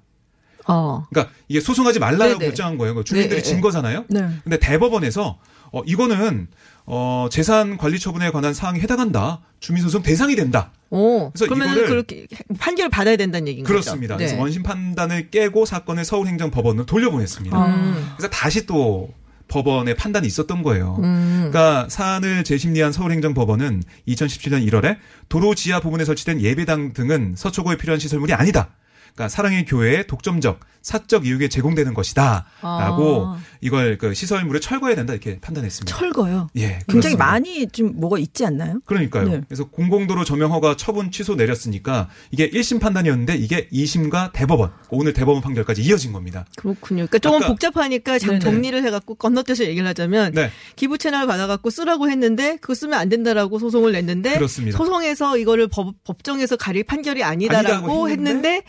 어. 0.67 1.05
그러니까 1.09 1.33
이게 1.47 1.59
소송하지 1.59 1.97
말라고 1.99 2.33
네네. 2.33 2.45
결정한 2.45 2.77
거예요. 2.77 3.03
주민들이 3.03 3.37
네, 3.37 3.41
진 3.43 3.55
네. 3.57 3.61
거잖아요. 3.61 4.05
네. 4.09 4.29
근데 4.43 4.59
대법원에서 4.59 5.39
어 5.71 5.81
이거는 5.85 6.47
어 6.85 7.27
재산 7.31 7.77
관리 7.77 7.99
처분에 7.99 8.31
관한 8.31 8.53
사항에 8.53 8.79
해당한다. 8.79 9.41
주민 9.59 9.83
소송 9.83 10.01
대상이 10.01 10.35
된다. 10.35 10.71
오. 10.89 11.31
그래서 11.31 11.45
그러면 11.45 11.75
그렇게 11.75 12.27
판결을 12.59 12.89
받아야 12.89 13.17
된다는 13.17 13.47
얘기인 13.47 13.65
그렇습니다. 13.65 14.15
거죠? 14.15 14.19
그래서 14.19 14.35
네. 14.35 14.41
원심 14.41 14.63
판단을 14.63 15.29
깨고 15.29 15.65
사건을 15.65 16.05
서울행정법원으로 16.05 16.85
돌려보냈습니다. 16.85 17.65
음. 17.65 18.13
그래서 18.15 18.29
다시 18.29 18.65
또 18.65 19.13
법원의 19.47 19.95
판단이 19.95 20.27
있었던 20.27 20.63
거예요. 20.63 20.97
음. 21.01 21.49
그러니까 21.49 21.87
사안을 21.89 22.43
재심리한 22.43 22.91
서울행정법원은 22.91 23.83
2017년 24.07 24.67
1월에 24.67 24.97
도로 25.29 25.55
지하 25.55 25.79
부분에 25.79 26.05
설치된 26.05 26.41
예배당 26.41 26.93
등은 26.93 27.35
서초구에 27.37 27.77
필요한 27.77 27.99
시설물이 27.99 28.33
아니다. 28.33 28.69
그러니까 29.13 29.29
사랑의 29.29 29.65
교회에 29.65 30.03
독점적 30.03 30.59
사적 30.87 31.25
이유에 31.25 31.49
제공되는 31.49 31.93
것이다라고 31.93 32.45
아. 32.61 33.37
이걸 33.59 33.97
그 33.97 34.13
시설물을 34.13 34.61
철거해야 34.61 34.95
된다 34.95 35.11
이렇게 35.11 35.37
판단했습니다. 35.37 35.93
철거요. 35.93 36.47
예, 36.55 36.79
굉장히 36.87 37.15
그렇습니다. 37.15 37.25
많이 37.25 37.67
좀 37.67 37.99
뭐가 37.99 38.17
있지 38.19 38.45
않나요? 38.45 38.79
그러니까요. 38.85 39.27
네. 39.27 39.41
그래서 39.49 39.65
공공도로 39.65 40.23
조명허가 40.23 40.77
처분 40.77 41.11
취소 41.11 41.35
내렸으니까 41.35 42.07
이게 42.31 42.49
1심 42.49 42.79
판단이었는데 42.79 43.35
이게 43.35 43.67
2심과 43.67 44.31
대법원 44.31 44.71
오늘 44.89 45.11
대법원 45.11 45.41
판결까지 45.41 45.81
이어진 45.81 46.13
겁니다. 46.13 46.45
그렇군요. 46.55 47.05
그러니까 47.07 47.19
조금 47.19 47.45
복잡하니까 47.45 48.17
장. 48.19 48.39
정리를 48.39 48.81
해갖고 48.85 49.15
건너뛰어서 49.15 49.65
얘기를 49.65 49.85
하자면 49.89 50.31
네. 50.35 50.49
기부 50.77 50.97
채널 50.97 51.27
받아갖고 51.27 51.69
쓰라고 51.69 52.09
했는데 52.09 52.55
그거 52.61 52.73
쓰면 52.73 52.97
안 52.97 53.09
된다라고 53.09 53.59
소송을 53.59 53.91
냈는데 53.91 54.35
그렇습니다. 54.35 54.77
소송에서 54.77 55.37
이거를 55.37 55.67
법, 55.67 56.01
법정에서 56.05 56.55
가릴 56.55 56.85
판결이 56.85 57.25
아니다라고 57.25 57.75
아니라고 57.75 58.09
했는데 58.09 58.63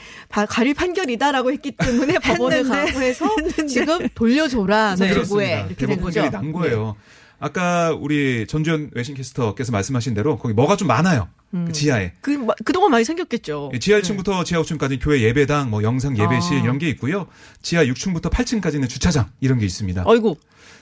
가릴 0.48 0.74
판결이다라고 0.74 1.52
했기 1.52 1.70
때문에 1.76 2.07
법원에 2.22 2.62
가고 2.62 3.00
해서 3.02 3.26
지금 3.68 4.08
돌려줘라 4.14 4.94
네. 4.96 5.08
서초구에 5.08 5.46
그렇습니다. 5.48 5.66
이렇게 5.66 5.86
된 5.86 6.00
거죠. 6.00 6.30
난 6.30 6.52
거예요. 6.52 6.96
아까 7.40 7.92
우리 7.92 8.46
전주현 8.48 8.90
외신캐스터께서 8.94 9.70
말씀하신 9.72 10.14
대로 10.14 10.38
거기 10.38 10.54
뭐가 10.54 10.76
좀 10.76 10.88
많아요. 10.88 11.28
그 11.50 11.72
지하에. 11.72 12.12
그 12.20 12.30
마- 12.32 12.52
그동안 12.64 12.90
많이 12.90 13.04
생겼겠죠. 13.04 13.70
예, 13.72 13.78
지하 13.78 14.00
1층부터 14.00 14.44
지하 14.44 14.60
5층까지 14.60 14.98
교회 15.00 15.22
예배당, 15.22 15.70
뭐 15.70 15.82
영상 15.82 16.18
예배실 16.18 16.58
아. 16.58 16.62
이런 16.62 16.78
게 16.78 16.88
있고요. 16.90 17.26
지하 17.62 17.84
6층부터 17.84 18.30
8층까지는 18.30 18.88
주차장 18.88 19.30
이런 19.40 19.58
게 19.58 19.64
있습니다. 19.66 20.02
어이구. 20.04 20.36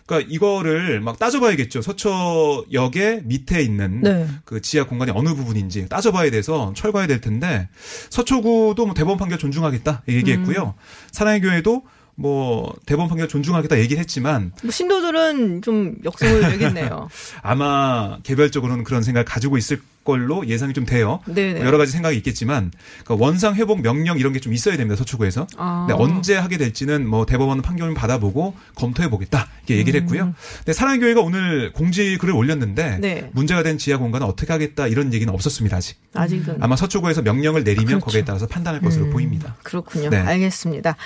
그러니까 0.07 0.33
이거를 0.33 1.01
막 1.01 1.19
따져봐야겠죠. 1.19 1.83
서초역의 1.83 3.23
밑에 3.25 3.61
있는 3.61 4.01
네. 4.03 4.27
그 4.45 4.61
지하 4.63 4.85
공간이 4.87 5.11
어느 5.15 5.35
부분인지 5.35 5.89
따져봐야 5.89 6.31
돼서 6.31 6.73
철거해야 6.77 7.09
될 7.09 7.21
텐데 7.21 7.69
서초구도 8.11 8.87
뭐 8.87 8.95
대법원 8.95 9.19
판결 9.19 9.39
존중하겠다 9.39 10.05
얘기했고요. 10.09 10.75
음. 10.77 10.81
사랑의 11.11 11.41
교회도 11.41 11.83
뭐 12.17 12.75
대법원 12.87 13.09
판결 13.09 13.29
존중하겠다 13.29 13.79
얘기를 13.79 14.01
했지만 14.01 14.53
뭐 14.63 14.71
신도들은 14.71 15.63
좀 15.63 15.97
역성을 16.05 16.41
내겠네요. 16.51 17.09
아마 17.43 18.19
개별적으로는 18.23 18.85
그런 18.85 19.03
생각을 19.03 19.25
가지고 19.25 19.59
있을 19.59 19.81
걸로 20.03 20.47
예상이 20.47 20.73
좀 20.73 20.87
돼요. 20.87 21.19
네네. 21.27 21.61
여러 21.61 21.79
가지 21.79 21.91
생각이 21.93 22.17
있겠지만 22.19 22.71
그러니까 23.05 23.25
원상 23.27 23.57
회복 23.57 23.81
명령 23.83 24.19
이런 24.19 24.33
게 24.33 24.39
좀 24.41 24.53
있어야 24.55 24.77
됩니다. 24.77 24.97
서초구에서. 24.97 25.47
아. 25.57 25.87
근데 25.89 26.01
언제 26.03 26.37
하게 26.37 26.57
될지는 26.59 27.07
뭐 27.09 27.27
대법원 27.27 27.61
판결을 27.61 27.95
받아보고 27.95 28.55
검토해 28.77 29.11
보겠다 29.11 29.49
이렇게 29.61 29.77
얘기를 29.79 30.01
했고요. 30.03 30.33
근데 30.59 30.73
사랑교회가 30.73 31.21
오늘 31.21 31.73
공지 31.73 32.17
글을 32.19 32.33
올렸는데 32.35 32.97
음. 32.97 33.01
네. 33.01 33.31
문제가 33.33 33.63
된 33.65 33.77
지하 33.79 33.99
공간은 33.99 34.27
어떻게 34.27 34.53
하겠다 34.53 34.87
이런 34.87 35.13
얘기는 35.13 35.33
없었습니다 35.35 35.77
아직. 35.77 35.99
아직은 36.15 36.59
아마 36.61 36.77
서초구에서 36.77 37.23
명령을 37.23 37.65
내리면 37.65 37.87
그렇죠. 37.87 38.05
거기에 38.07 38.25
따라서 38.25 38.47
판단할 38.47 38.81
것으로 38.81 39.11
보입니다. 39.11 39.57
그렇군요. 39.65 40.09
네. 40.11 40.19
알겠습니다. 40.19 40.97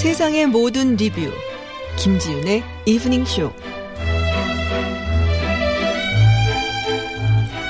세상의 0.00 0.46
모든 0.46 0.96
리뷰 0.96 1.30
김지윤의 1.98 2.62
이브닝 2.86 3.26
쇼. 3.26 3.52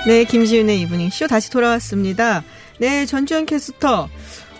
네, 0.06 0.22
김지윤의 0.22 0.80
이브닝 0.82 1.10
쇼 1.10 1.26
다시 1.26 1.50
돌아왔습니다. 1.50 2.44
네, 2.78 3.04
전주현 3.04 3.46
캐스터. 3.46 4.08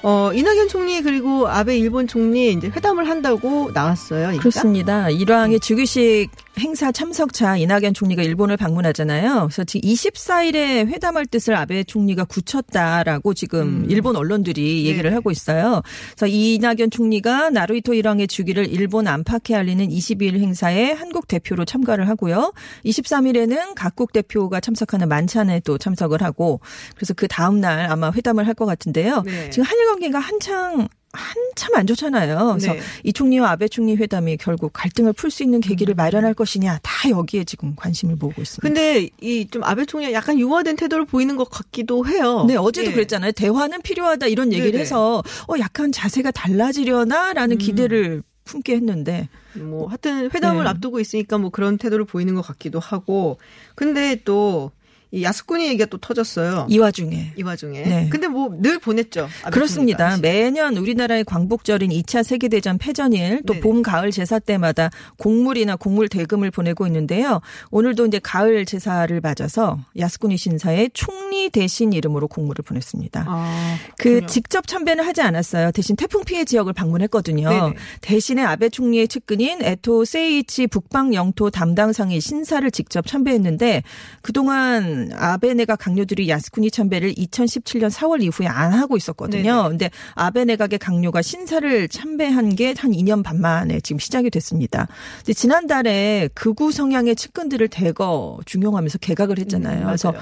어, 0.02 0.32
이낙연 0.32 0.68
총리 0.68 1.02
그리고 1.02 1.46
아베 1.48 1.76
일본 1.76 2.06
총리 2.06 2.52
이제 2.52 2.68
회담을 2.68 3.08
한다고 3.08 3.70
나왔어요. 3.74 4.28
얘기가? 4.28 4.40
그렇습니다. 4.40 5.10
일왕의 5.10 5.60
즉위식 5.60 6.28
행사 6.58 6.90
참석차 6.92 7.56
이낙연 7.56 7.94
총리가 7.94 8.22
일본을 8.22 8.56
방문하잖아요. 8.56 9.46
그래서 9.46 9.64
지금 9.64 9.88
24일에 9.90 10.86
회담할 10.86 11.26
뜻을 11.26 11.54
아베 11.54 11.84
총리가 11.84 12.24
굳혔다라고 12.24 13.34
지금 13.34 13.86
일본 13.88 14.16
언론들이 14.16 14.86
얘기를 14.86 15.10
네. 15.10 15.14
하고 15.14 15.30
있어요. 15.30 15.82
그래서 16.16 16.26
이낙연 16.26 16.90
총리가 16.90 17.50
나루히토 17.50 17.94
일왕의 17.94 18.28
즉위를 18.28 18.68
일본 18.72 19.06
안팎에 19.06 19.54
알리는 19.54 19.88
22일 19.88 20.40
행사에 20.40 20.92
한국 20.92 21.28
대표로 21.28 21.64
참가를 21.64 22.08
하고요. 22.08 22.52
23일에는 22.84 23.74
각국 23.74 24.12
대표가 24.12 24.60
참석하는 24.60 25.08
만찬에 25.08 25.60
또 25.60 25.76
참석을 25.78 26.22
하고 26.22 26.60
그래서 26.94 27.12
그 27.14 27.28
다음 27.28 27.60
날 27.60 27.90
아마 27.90 28.10
회담을 28.12 28.46
할 28.46 28.54
것 28.60 28.66
같은데요. 28.66 29.22
네. 29.24 29.48
지금 29.48 29.64
한일 29.64 29.89
관계가 29.90 30.18
한창 30.18 30.88
한참 31.12 31.74
안 31.74 31.88
좋잖아요. 31.88 32.54
그래서 32.56 32.72
네. 32.72 32.80
이 33.02 33.12
총리와 33.12 33.50
아베 33.50 33.66
총리 33.66 33.96
회담이 33.96 34.36
결국 34.36 34.72
갈등을 34.72 35.12
풀 35.12 35.32
수 35.32 35.42
있는 35.42 35.60
계기를 35.60 35.94
마련할 35.96 36.34
것이냐 36.34 36.78
다 36.84 37.10
여기에 37.10 37.42
지금 37.44 37.74
관심을 37.74 38.14
모으고 38.14 38.40
있습니다. 38.42 38.62
근데 38.62 39.08
이 39.20 39.44
좀 39.50 39.64
아베 39.64 39.84
총리가 39.86 40.12
약간 40.12 40.38
유화된 40.38 40.76
태도를 40.76 41.06
보이는 41.06 41.34
것 41.34 41.50
같기도 41.50 42.06
해요. 42.06 42.44
네, 42.46 42.54
어제도 42.54 42.90
예. 42.90 42.94
그랬잖아요. 42.94 43.32
대화는 43.32 43.82
필요하다 43.82 44.28
이런 44.28 44.52
얘기를 44.52 44.70
네네. 44.72 44.82
해서 44.82 45.24
어 45.48 45.54
약간 45.58 45.90
자세가 45.90 46.30
달라지려나라는 46.30 47.58
기대를 47.58 48.22
품게 48.44 48.74
했는데 48.76 49.28
뭐 49.54 49.88
하여튼 49.88 50.30
회담을 50.32 50.64
네. 50.64 50.70
앞두고 50.70 51.00
있으니까 51.00 51.38
뭐 51.38 51.50
그런 51.50 51.76
태도를 51.76 52.04
보이는 52.04 52.36
것 52.36 52.42
같기도 52.42 52.78
하고 52.78 53.38
근데 53.74 54.14
또 54.24 54.70
이 55.12 55.22
야스쿠니 55.24 55.66
얘기가 55.68 55.86
또 55.86 55.98
터졌어요. 55.98 56.66
이, 56.68 56.74
이 56.74 56.78
와중에 56.78 57.32
와중에. 57.42 57.82
네. 57.82 58.08
근데 58.10 58.28
뭐 58.28 58.50
늘 58.60 58.78
보냈죠. 58.78 59.28
그렇습니다. 59.50 60.16
매년 60.18 60.76
우리나라의 60.76 61.24
광복절인 61.24 61.90
2차 61.90 62.22
세계대전 62.22 62.78
패전일 62.78 63.42
또. 63.46 63.54
봄, 63.60 63.82
가을 63.82 64.10
제사 64.10 64.38
때마다 64.38 64.90
곡물이나 65.18 65.76
곡물 65.76 66.08
대금을 66.08 66.50
보내고 66.50 66.86
있는데요. 66.86 67.40
오늘도 67.70 68.06
이제 68.06 68.18
가을 68.22 68.64
제사를 68.64 69.20
맞아서 69.20 69.78
야스쿠니 69.98 70.36
신사에 70.36 70.90
총리 70.94 71.50
대신 71.50 71.92
이름으로 71.92 72.28
곡물을 72.28 72.62
보냈습니다. 72.64 73.24
아, 73.26 73.76
그. 73.98 74.26
직접 74.26 74.66
참배는 74.66 75.04
하지 75.04 75.22
않았어요. 75.22 75.72
대신 75.72 75.96
태풍 75.96 76.24
피해 76.24 76.44
지역을 76.44 76.72
방문했거든요. 76.72 77.48
네네. 77.48 77.74
대신에 78.00 78.42
아베 78.42 78.68
총리의 78.68 79.08
측근인 79.08 79.62
에토 79.62 80.04
세이치 80.04 80.66
북방 80.68 81.14
영토 81.14 81.50
담당상이 81.50 82.20
신사를 82.20 82.70
직접 82.70 83.06
참배했는데 83.06 83.82
그동안 84.22 84.99
보면 85.00 85.12
아베네가 85.18 85.76
강요들이 85.76 86.28
야스쿠니 86.28 86.70
참배를 86.70 87.14
2017년 87.14 87.90
4월 87.90 88.22
이후에 88.22 88.46
안 88.46 88.72
하고 88.72 88.96
있었거든요. 88.96 89.62
네네. 89.62 89.68
근데 89.68 89.90
아베 90.14 90.44
내각의 90.44 90.78
강요가 90.78 91.22
신사를 91.22 91.88
참배한 91.88 92.54
게 92.54 92.74
한 92.80 92.92
2년 92.92 93.22
반 93.22 93.40
만에 93.40 93.80
지금 93.80 93.98
시작이 93.98 94.30
됐습니다. 94.30 94.86
근데 95.18 95.32
지난달에 95.32 96.28
극우 96.34 96.72
성향의 96.72 97.16
측근들을 97.16 97.68
대거 97.68 98.40
중용하면서 98.46 98.98
개각을 98.98 99.38
했잖아요. 99.38 99.80
음, 99.80 99.86
그래서. 99.86 100.14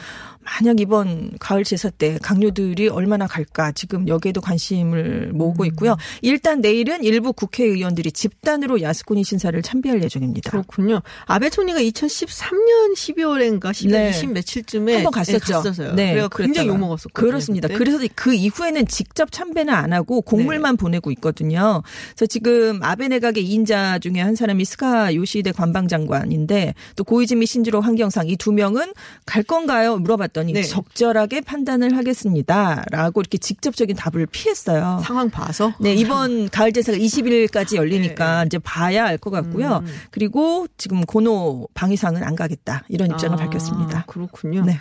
만약 0.49 0.81
이번 0.81 1.31
가을 1.39 1.63
제사 1.65 1.91
때 1.91 2.19
강요들이 2.23 2.89
얼마나 2.89 3.27
갈까 3.27 3.71
지금 3.73 4.09
여기에도 4.09 4.41
관심을 4.41 5.31
모으고 5.35 5.65
음. 5.65 5.67
있고요. 5.69 5.97
일단 6.23 6.61
내일은 6.61 7.05
일부 7.05 7.33
국회의원들이 7.33 8.13
집단으로 8.13 8.81
야스쿠니 8.81 9.25
신사를 9.25 9.61
참배할 9.63 10.03
예정입니다. 10.03 10.51
그렇군요. 10.51 11.03
아베 11.27 11.51
총리가 11.51 11.81
2013년 11.81 12.95
12월인가 12.97 13.71
12월 13.71 13.91
네. 13.91 14.11
20 14.11 14.33
며칠쯤에 14.33 14.95
한번 14.95 15.13
갔었죠. 15.13 15.39
네, 15.39 15.53
갔었어요. 15.53 15.93
네, 15.95 16.11
그래서 16.13 16.29
굉장히. 16.29 16.69
욕먹었었거든요. 16.69 17.31
그렇습니다. 17.31 17.69
그때. 17.69 17.79
그래서 17.79 17.99
그 18.15 18.35
이후에는 18.35 18.87
직접 18.87 19.31
참배는 19.31 19.73
안 19.73 19.93
하고 19.93 20.23
곡물만 20.23 20.77
네. 20.77 20.81
보내고 20.81 21.11
있거든요. 21.13 21.83
그래서 22.15 22.27
지금 22.27 22.81
아베 22.83 23.09
내각의 23.09 23.45
2인자 23.47 24.01
중에 24.01 24.21
한 24.21 24.35
사람이 24.35 24.65
스가 24.65 25.15
요시히데 25.15 25.53
관방장관인데 25.53 26.75
또 26.97 27.05
고이즈미 27.05 27.47
신지로 27.47 27.81
환경상 27.83 28.29
이 28.29 28.39
두 28.39 28.53
명은 28.53 28.95
갈 29.27 29.43
건가요? 29.43 29.99
물어봤더니 29.99 30.38
네. 30.47 30.63
적절하게 30.63 31.41
판단을 31.43 31.97
하겠습니다라고 31.97 33.21
이렇게 33.21 33.39
직접적인 33.39 33.97
답을 33.97 34.27
피했어요. 34.27 35.01
상황 35.05 35.31
봐서 35.31 35.75
네, 35.81 35.95
이번 35.95 36.49
가을 36.49 36.73
제사가 36.73 36.97
20일까지 36.99 37.77
열리니까 37.77 38.41
네. 38.45 38.47
이제 38.47 38.59
봐야 38.59 39.05
알 39.07 39.19
것 39.19 39.31
같고요. 39.31 39.83
음. 39.85 39.87
그리고 40.11 40.67
지금 40.77 41.01
고노 41.01 41.69
방위상은 41.75 42.23
안 42.23 42.37
가겠다. 42.37 42.85
이런 42.89 43.11
입장을 43.11 43.35
아, 43.35 43.39
밝혔습니다. 43.45 44.05
그렇군요. 44.07 44.65
네. 44.65 44.79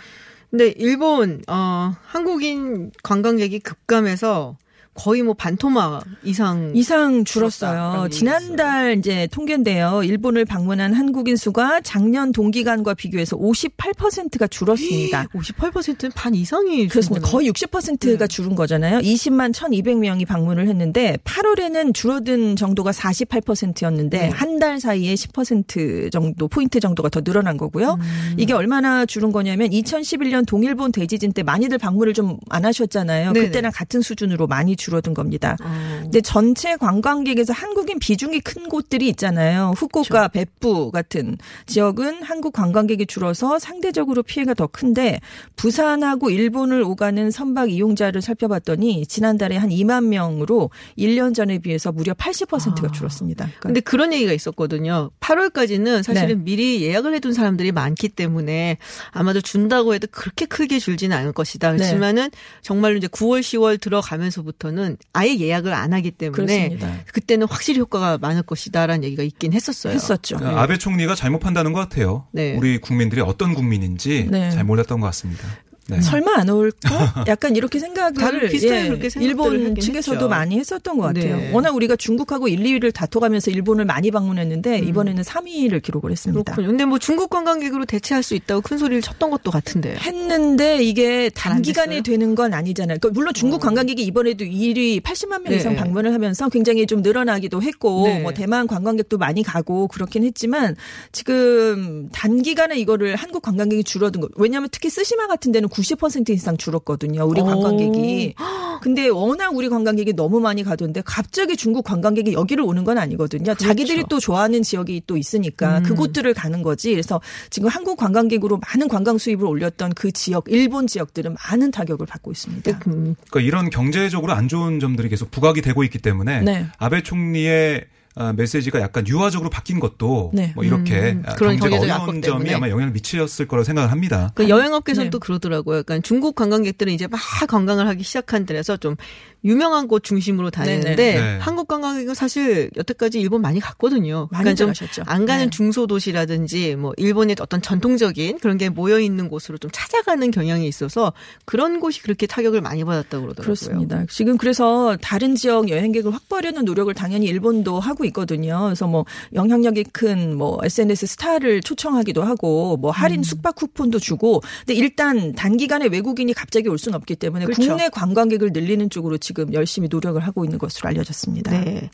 근데 0.50 0.68
일본 0.76 1.42
어 1.48 1.92
한국인 2.06 2.90
관광객이 3.02 3.58
급감해서 3.60 4.56
거의 4.98 5.22
뭐 5.22 5.34
반토막 5.34 6.04
이상 6.24 6.72
이상 6.74 7.24
줄었어요. 7.24 8.08
지난달 8.10 8.98
이제 8.98 9.28
통계인데요. 9.30 10.02
일본을 10.02 10.44
방문한 10.44 10.92
한국인 10.92 11.36
수가 11.36 11.80
작년 11.82 12.32
동기간과 12.32 12.94
비교해서 12.94 13.36
58%가 13.36 14.46
줄었습니다. 14.48 15.26
58%는 15.34 16.10
반 16.14 16.34
이상이 16.34 16.88
그렇습니다. 16.88 17.28
거의 17.28 17.50
60%가 17.50 18.26
줄은 18.26 18.54
거잖아요. 18.54 18.98
20만 18.98 19.52
1,200명이 19.52 20.26
방문을 20.26 20.68
했는데 20.68 21.16
8월에는 21.24 21.94
줄어든 21.94 22.56
정도가 22.56 22.90
48%였는데 22.90 24.18
네. 24.18 24.28
한달 24.28 24.80
사이에 24.80 25.14
10% 25.14 26.10
정도 26.12 26.48
포인트 26.48 26.80
정도가 26.80 27.08
더 27.08 27.20
늘어난 27.20 27.56
거고요. 27.56 27.98
음. 28.00 28.34
이게 28.36 28.52
얼마나 28.52 29.06
줄은 29.06 29.32
거냐면 29.32 29.70
2011년 29.70 30.46
동일본 30.46 30.92
대지진 30.92 31.32
때 31.32 31.42
많이들 31.42 31.78
방문을 31.78 32.14
좀 32.14 32.38
안 32.50 32.64
하셨잖아요. 32.64 33.32
네네. 33.32 33.46
그때랑 33.46 33.72
같은 33.74 34.00
수준으로 34.00 34.46
많이 34.46 34.76
줄 34.76 34.87
어든 34.96 35.14
겁니다. 35.14 35.56
어. 35.62 35.98
근데 36.02 36.20
전체 36.20 36.76
관광객에서 36.76 37.52
한국인 37.52 37.98
비중이 37.98 38.40
큰 38.40 38.68
곳들이 38.68 39.08
있잖아요. 39.08 39.74
후쿠오카, 39.76 40.28
베푸 40.28 40.90
같은 40.90 41.36
지역은 41.66 42.22
한국 42.22 42.52
관광객이 42.52 43.06
줄어서 43.06 43.58
상대적으로 43.58 44.22
피해가 44.22 44.54
더 44.54 44.66
큰데 44.66 45.20
부산하고 45.56 46.30
일본을 46.30 46.82
오가는 46.82 47.30
선박 47.30 47.70
이용자를 47.70 48.22
살펴봤더니 48.22 49.06
지난달에 49.06 49.56
한 49.56 49.70
2만 49.70 50.06
명으로 50.06 50.70
1년 50.96 51.34
전에 51.34 51.58
비해서 51.58 51.92
무려 51.92 52.14
80%가 52.14 52.90
줄었습니다. 52.92 53.44
그러니까 53.44 53.60
근데 53.60 53.80
그런 53.80 54.12
얘기가 54.12 54.32
있었거든요. 54.32 55.10
8월까지는 55.20 56.02
사실은 56.02 56.44
미리 56.44 56.82
예약을 56.82 57.14
해둔 57.14 57.32
사람들이 57.32 57.72
많기 57.72 58.08
때문에 58.08 58.78
아마도 59.10 59.40
준다고 59.40 59.94
해도 59.94 60.06
그렇게 60.10 60.46
크게 60.46 60.78
줄지는 60.78 61.16
않을 61.16 61.32
것이다. 61.32 61.72
네. 61.72 61.76
그렇지만은 61.78 62.30
정말로 62.62 62.96
이제 62.96 63.06
9월, 63.06 63.40
10월 63.40 63.80
들어가면서부터는 63.80 64.77
아예 65.12 65.38
예약을 65.38 65.72
안 65.72 65.92
하기 65.92 66.10
때문에 66.12 66.34
그렇습니다. 66.34 67.04
그때는 67.12 67.46
확실히 67.48 67.80
효과가 67.80 68.18
많을 68.18 68.42
것이다라는 68.42 69.04
얘기가 69.04 69.22
있긴 69.22 69.52
했었어요. 69.52 69.92
했었죠. 69.92 70.36
그러니까 70.36 70.62
아베 70.62 70.78
총리가 70.78 71.14
잘못 71.14 71.38
판단한 71.40 71.72
것 71.72 71.80
같아요. 71.80 72.26
네. 72.32 72.56
우리 72.56 72.78
국민들이 72.78 73.20
어떤 73.20 73.54
국민인지 73.54 74.28
네. 74.30 74.50
잘 74.50 74.64
몰랐던 74.64 75.00
것 75.00 75.06
같습니다. 75.06 75.46
네. 75.88 76.00
설마 76.00 76.34
안 76.36 76.48
올까? 76.50 77.24
약간 77.28 77.56
이렇게 77.56 77.78
생각을 77.78 78.12
다들 78.14 78.48
비슷하게 78.48 78.88
그렇게 78.88 79.10
생각들을 79.10 79.58
일본 79.60 79.74
측에서도 79.76 80.16
했죠. 80.16 80.28
많이 80.28 80.58
했었던 80.58 80.98
것 80.98 81.02
같아요. 81.02 81.36
네. 81.36 81.52
워낙 81.52 81.74
우리가 81.74 81.96
중국하고 81.96 82.48
1, 82.48 82.58
2위를 82.60 82.92
다퉈가면서 82.92 83.50
일본을 83.50 83.84
많이 83.84 84.10
방문했는데 84.10 84.78
이번에는 84.80 85.22
3위를 85.22 85.82
기록을 85.82 86.10
했습니다. 86.10 86.54
음. 86.58 86.66
근데 86.66 86.84
뭐 86.84 86.98
중국 86.98 87.30
관광객으로 87.30 87.86
대체할 87.86 88.22
수 88.22 88.34
있다고 88.34 88.60
큰 88.60 88.78
소리를 88.78 89.00
쳤던 89.02 89.30
것도 89.30 89.50
같은데. 89.50 89.96
했는데 89.96 90.82
이게 90.82 91.30
단기간에? 91.30 92.02
되는 92.02 92.34
건 92.34 92.54
아니잖아요. 92.54 92.98
그러니까 93.00 93.18
물론 93.18 93.34
중국 93.34 93.60
관광객이 93.60 94.02
이번에도 94.02 94.44
1위 94.44 95.02
80만 95.02 95.42
명 95.42 95.54
이상 95.54 95.72
네. 95.72 95.78
방문을 95.78 96.12
하면서 96.12 96.48
굉장히 96.48 96.86
좀 96.86 97.02
늘어나기도 97.02 97.62
했고 97.62 98.06
네. 98.06 98.20
뭐 98.20 98.32
대만 98.32 98.66
관광객도 98.66 99.18
많이 99.18 99.42
가고 99.42 99.88
그렇긴 99.88 100.24
했지만 100.24 100.76
지금 101.12 102.08
단기간에 102.12 102.78
이거를 102.78 103.16
한국 103.16 103.42
관광객이 103.42 103.84
줄어든 103.84 104.20
거. 104.20 104.28
왜냐하면 104.36 104.68
특히 104.70 104.90
스시마 104.90 105.26
같은 105.26 105.52
데는 105.52 105.68
90% 105.78 106.30
이상 106.30 106.56
줄었거든요. 106.56 107.24
우리 107.24 107.40
오. 107.40 107.44
관광객이. 107.44 108.34
근데 108.80 109.08
워낙 109.08 109.54
우리 109.54 109.68
관광객이 109.68 110.14
너무 110.14 110.40
많이 110.40 110.62
가던데 110.62 111.02
갑자기 111.04 111.56
중국 111.56 111.84
관광객이 111.84 112.32
여기를 112.32 112.62
오는 112.64 112.84
건 112.84 112.98
아니거든요. 112.98 113.54
자기들이 113.54 114.04
또 114.08 114.20
좋아하는 114.20 114.62
지역이 114.62 115.02
또 115.06 115.16
있으니까 115.16 115.78
음. 115.78 115.82
그곳들을 115.82 116.32
가는 116.34 116.62
거지. 116.62 116.90
그래서 116.90 117.20
지금 117.50 117.68
한국 117.68 117.96
관광객으로 117.96 118.60
많은 118.68 118.88
관광 118.88 119.18
수입을 119.18 119.46
올렸던 119.46 119.94
그 119.94 120.12
지역, 120.12 120.44
일본 120.48 120.86
지역들은 120.86 121.34
많은 121.34 121.70
타격을 121.70 122.06
받고 122.06 122.30
있습니다. 122.30 122.70
음, 122.86 123.16
그러니까 123.30 123.40
이런 123.40 123.70
경제적으로 123.70 124.32
안 124.32 124.48
좋은 124.48 124.78
점들이 124.80 125.08
계속 125.08 125.30
부각이 125.30 125.60
되고 125.60 125.82
있기 125.84 125.98
때문에 125.98 126.42
네. 126.42 126.66
아베 126.78 127.02
총리의 127.02 127.84
아, 127.84 127.97
메시지가 128.34 128.80
약간 128.80 129.06
유화적으로 129.06 129.50
바뀐 129.50 129.80
것도 129.80 130.30
네. 130.34 130.52
뭐 130.54 130.64
이렇게 130.64 131.12
음, 131.12 131.22
아, 131.26 131.34
경제가 131.34 131.68
경제적 131.68 132.00
어려운 132.00 132.22
점이 132.22 132.44
때문에. 132.44 132.54
아마 132.54 132.68
영향을 132.68 132.92
미쳤을 132.92 133.46
거라고 133.46 133.64
생각을 133.64 133.90
합니다. 133.90 134.32
그 134.34 134.48
여행업계에서는 134.48 135.06
네. 135.06 135.10
또 135.10 135.18
그러더라고요. 135.18 135.78
약간 135.78 136.02
중국 136.02 136.34
관광객들은 136.34 136.92
이제 136.92 137.06
막 137.06 137.20
관광을 137.48 137.86
하기 137.88 138.02
시작한 138.02 138.44
데라서 138.46 138.76
좀 138.76 138.96
유명한 139.44 139.88
곳 139.88 140.02
중심으로 140.04 140.50
다니는데 140.50 140.96
네네. 140.96 141.20
네. 141.20 141.38
한국 141.38 141.68
관광객은 141.68 142.14
사실 142.14 142.70
여태까지 142.76 143.20
일본 143.20 143.42
많이 143.42 143.60
갔거든요. 143.60 144.28
많이 144.30 144.54
좀 144.54 144.72
들어가셨죠. 144.72 145.02
안 145.06 145.26
가는 145.26 145.44
네. 145.44 145.50
중소도시라든지 145.50 146.76
뭐 146.76 146.92
일본의 146.96 147.36
어떤 147.40 147.60
전통적인 147.60 148.38
그런 148.38 148.58
게 148.58 148.68
모여 148.68 148.98
있는 148.98 149.28
곳으로 149.28 149.58
좀 149.58 149.70
찾아가는 149.72 150.30
경향이 150.30 150.66
있어서 150.66 151.12
그런 151.44 151.80
곳이 151.80 152.02
그렇게 152.02 152.26
타격을 152.26 152.60
많이 152.60 152.84
받았다고 152.84 153.24
그러더라고요. 153.24 153.44
그렇습니다. 153.44 154.04
지금 154.10 154.38
그래서 154.38 154.96
다른 155.00 155.34
지역 155.34 155.68
여행객을 155.68 156.12
확보하려는 156.12 156.64
노력을 156.64 156.92
당연히 156.94 157.26
일본도 157.26 157.80
하고 157.80 158.04
있거든요. 158.06 158.62
그래서 158.64 158.86
뭐 158.86 159.04
영향력이 159.34 159.84
큰 159.92 160.38
뭐 160.38 160.58
SNS 160.62 161.06
스타를 161.06 161.60
초청하기도 161.60 162.22
하고 162.22 162.76
뭐 162.76 162.90
음. 162.90 162.92
할인 162.92 163.22
숙박 163.22 163.56
쿠폰도 163.56 163.98
주고. 163.98 164.40
근데 164.60 164.74
일단 164.74 165.32
단기간에 165.32 165.86
외국인이 165.86 166.32
갑자기 166.32 166.68
올 166.68 166.78
수는 166.78 166.96
없기 166.96 167.16
때문에 167.16 167.44
그렇죠. 167.44 167.62
국내 167.62 167.88
관광객을 167.88 168.50
늘리는 168.52 168.88
쪽으로 168.90 169.18
지금 169.28 169.52
열심히 169.52 169.88
노력을 169.90 170.18
하고 170.26 170.42
있는 170.46 170.58
것으로 170.58 170.88
알려졌습니다. 170.88 171.50
네. 171.50 171.90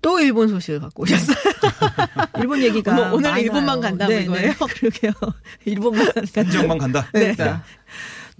또 0.00 0.20
일본 0.20 0.46
소식을 0.46 0.78
갖고 0.78 1.02
오셨어요. 1.02 1.36
일본 2.38 2.62
얘기가 2.62 2.92
오늘- 3.10 3.28
오늘. 3.30 3.38
일본만 3.42 3.80
간다고 3.80 4.12
네, 4.12 4.22
이거예요? 4.22 4.52
네. 4.52 4.54
그러게요. 4.72 5.12
일본만 5.64 6.06
한 6.32 6.48
지역만 6.50 6.78
간다. 6.78 7.08
네. 7.12 7.34
네. 7.34 7.54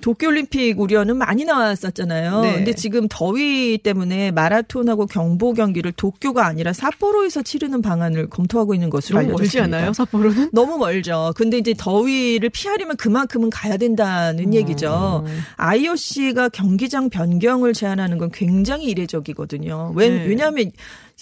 도쿄올림픽 0.01 0.79
우려는 0.79 1.17
많이 1.17 1.45
나왔었잖아요. 1.45 2.41
네. 2.43 2.53
근데 2.55 2.75
지금 2.75 3.07
더위 3.09 3.79
때문에 3.83 4.31
마라톤하고 4.31 5.07
경보 5.07 5.55
경기를 5.55 5.93
도쿄가 5.93 6.47
아니라 6.47 6.73
삿포로에서 6.73 7.43
치르는 7.43 7.83
방안을 7.83 8.29
검토하고 8.29 8.75
있는 8.75 8.91
것으로 8.91 9.21
너무 9.21 9.33
멀지 9.33 9.59
알려졌습니다. 9.59 9.77
않아요, 9.79 9.93
삿포로는? 9.93 10.51
너무 10.53 10.79
멀죠. 10.79 11.33
근데 11.37 11.59
이제 11.59 11.75
더위를 11.77 12.51
피하려면 12.51 12.97
그만큼은 12.97 13.51
가야 13.51 13.77
된다는 13.77 14.55
얘기죠. 14.55 15.25
IOC가 15.57 16.51
경기장 16.51 17.09
변경을 17.09 17.73
제안하는 17.73 18.19
건 18.19 18.31
굉장히 18.33 18.87
이례적이거든요. 18.87 19.93
왜, 19.95 20.11
네. 20.11 20.27
왜냐하면 20.27 20.71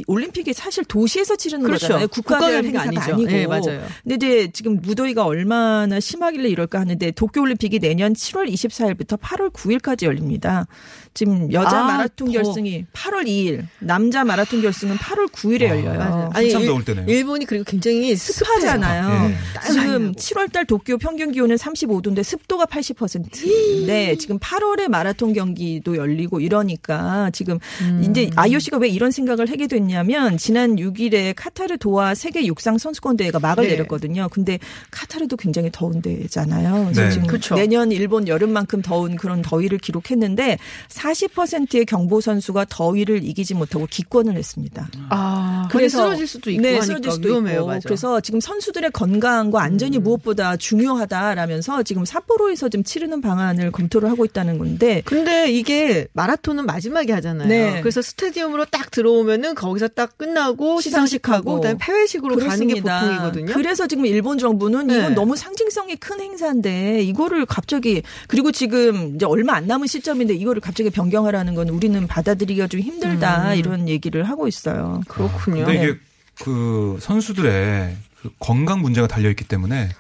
올림픽이 0.09 0.52
사실 0.52 0.85
도시에서 0.85 1.37
치르는 1.37 1.64
그렇죠. 1.64 1.87
거잖아요. 1.87 2.09
국가별 2.09 2.64
행사가 2.64 2.88
아니죠. 2.88 3.14
아니고. 3.14 3.30
네, 3.30 3.46
맞아요. 3.46 3.87
근데 4.02 4.14
이제 4.16 4.50
지금 4.52 4.80
무더위가 4.80 5.24
얼마나 5.24 6.00
심하길래 6.00 6.48
이럴까 6.48 6.80
하는데 6.80 7.11
도쿄 7.12 7.40
올림픽이 7.42 7.78
내년 7.78 8.12
7월 8.12 8.50
24일부터 8.52 9.20
8월 9.20 9.52
9일까지 9.52 10.04
열립니다. 10.04 10.66
지금 11.14 11.53
여자 11.53 11.79
아, 11.79 11.85
마라톤 11.85 12.27
더. 12.29 12.33
결승이 12.33 12.87
8월 12.92 13.24
2일, 13.27 13.66
남자 13.79 14.24
마라톤 14.24 14.61
결승은 14.62 14.96
8월 14.96 15.31
9일에 15.33 15.62
열려요. 15.62 15.98
맞아요. 15.98 16.31
한참 16.33 16.61
일- 16.62 16.66
더울 16.66 16.85
때네요. 16.85 17.07
일본이 17.09 17.44
그리고 17.46 17.64
굉장히 17.64 18.14
습하잖아요. 18.16 19.31
예. 19.31 19.35
지금 19.72 20.12
7월달 20.12 20.66
도쿄 20.66 20.96
평균 20.98 21.33
기온은 21.33 21.57
35도인데 21.57 22.22
습도가 22.22 22.66
80%인데 22.66 24.16
지금 24.16 24.38
8월에 24.38 24.88
마라톤 24.88 25.33
경기도 25.33 25.96
열리고 25.96 26.40
이러니까 26.40 27.31
지금 27.33 27.59
음. 27.83 28.05
이제 28.11 28.31
IOC가 28.35 28.79
왜 28.79 28.88
이런 28.88 29.11
생각을 29.11 29.48
하게 29.50 29.66
됐냐 29.66 29.85
됐냐면 29.85 30.37
지난 30.38 30.77
6일에 30.77 31.35
카타르 31.37 31.77
도하 31.79 32.14
세계 32.14 32.44
육상 32.46 32.79
선수권 32.79 33.16
대회가 33.16 33.38
막을 33.38 33.64
네. 33.64 33.70
내렸거든요. 33.72 34.29
근데 34.31 34.59
카타르도 34.90 35.37
굉장히 35.37 35.70
더운 35.72 36.00
데잖아요. 36.03 36.85
그래서 36.85 37.03
네. 37.03 37.11
지금 37.11 37.27
그쵸. 37.27 37.55
내년 37.55 37.92
일본 37.92 38.27
여름만큼 38.27 38.83
더운 38.83 39.16
그런 39.16 39.42
더위를 39.42 39.79
기록했는데 39.79 40.59
40%의 41.05 41.85
경보 41.85 42.21
선수가 42.21 42.67
더위를 42.71 43.25
이기지 43.25 43.55
못하고 43.55 43.87
기권을 43.90 44.37
했습니다. 44.37 44.88
아, 45.11 45.69
그래서 45.71 46.05
쓰러질 46.05 46.27
수도 46.27 46.51
있고 46.51 46.62
네, 46.62 46.81
쓰러질 46.81 47.12
수도 47.12 47.29
위험해요. 47.29 47.57
있고. 47.61 47.67
맞아. 47.67 47.77
음. 47.79 47.81
그래서 47.85 48.21
지금 48.21 48.40
선수들의 48.40 48.90
건강과 48.93 49.62
안전이 49.62 49.99
무엇보다 49.99 50.57
중요하다라면서 50.57 51.83
지금 51.83 52.05
삿포로에서 52.05 52.71
좀 52.71 52.83
치르는 52.83 53.21
방안을 53.21 53.71
검토를 53.71 54.09
하고 54.11 54.25
있다는 54.25 54.59
건데 54.59 55.03
근데 55.05 55.51
이게 55.51 56.07
마라톤은 56.14 56.64
마지막에 56.64 57.12
하잖아요. 57.12 57.49
네. 57.49 57.81
그래서 57.81 58.01
스타디움으로 58.01 58.64
딱 58.67 58.90
들어오면은 58.90 59.55
거기서 59.55 59.88
딱 59.88 60.17
끝나고 60.17 60.81
시상식하고. 60.81 61.57
그다음에 61.57 61.79
폐회식으로 61.81 62.37
가는 62.37 62.67
게 62.67 62.81
그렇습니다. 62.81 63.01
보통이거든요. 63.01 63.53
그래서 63.55 63.87
지금 63.87 64.07
일본 64.07 64.38
정부는 64.38 64.87
네. 64.87 64.99
이건 64.99 65.14
너무 65.14 65.37
상징성이 65.37 65.97
큰 65.97 66.21
행사인데 66.21 67.03
이거를 67.03 67.45
갑자기 67.47 68.03
그리고 68.29 68.53
지금 68.53 69.17
이제 69.17 69.27
얼마 69.27 69.55
안 69.55 69.67
남은 69.67 69.87
시점인데 69.87 70.35
이거를 70.35 70.61
갑자기 70.61 70.90
변경하라는 70.94 71.54
건 71.54 71.68
우리는 71.68 72.07
받아들이기가 72.07 72.68
좀 72.68 72.80
힘들다 72.80 73.52
음. 73.52 73.57
이런 73.59 73.88
얘기를 73.88 74.24
하고 74.24 74.48
있어요. 74.48 75.00
그렇군요. 75.09 75.66
근데 75.66 75.83
이게 75.83 75.98
그 76.42 76.96
선수들의 77.00 77.96
그 78.22 78.30
건강 78.38 78.80
문제가 78.80 79.07
달려 79.07 79.28
있기 79.28 79.44
때문에 79.44 79.90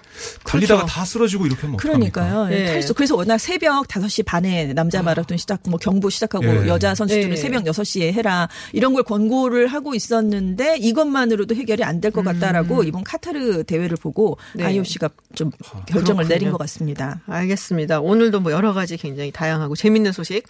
달리다가 0.44 0.82
그렇죠. 0.82 0.94
다 0.94 1.04
쓰러지고 1.04 1.44
이렇게 1.46 1.62
하면? 1.62 1.76
그러니까요. 1.76 2.46
네. 2.46 2.66
탈수. 2.66 2.94
그래서 2.94 3.16
워낙 3.16 3.36
새벽 3.36 3.86
5시 3.88 4.24
반에 4.24 4.72
남자 4.72 5.02
마라톤 5.02 5.36
시작, 5.36 5.60
뭐 5.68 5.76
경보 5.78 6.08
시작하고 6.08 6.46
예. 6.64 6.68
여자 6.68 6.94
선수들은 6.94 7.30
네. 7.30 7.36
새벽 7.36 7.64
6시에 7.64 8.12
해라. 8.12 8.48
이런 8.72 8.94
걸 8.94 9.02
권고를 9.02 9.66
하고 9.66 9.94
있었는데 9.94 10.76
이것만으로도 10.78 11.54
해결이 11.54 11.82
안 11.84 12.00
될 12.00 12.12
것 12.12 12.24
같다라고 12.24 12.84
이번 12.84 13.02
카타르 13.04 13.64
대회를 13.64 13.96
보고 14.00 14.38
음. 14.54 14.58
네. 14.58 14.64
IOC가 14.66 15.10
좀 15.34 15.50
결정을 15.86 16.24
그렇군요. 16.24 16.28
내린 16.28 16.50
것 16.50 16.58
같습니다. 16.58 17.20
알겠습니다. 17.26 18.00
오늘도 18.00 18.40
뭐 18.40 18.52
여러 18.52 18.72
가지 18.72 18.96
굉장히 18.96 19.32
다양하고 19.32 19.74
재밌는 19.76 20.12
소식 20.12 20.44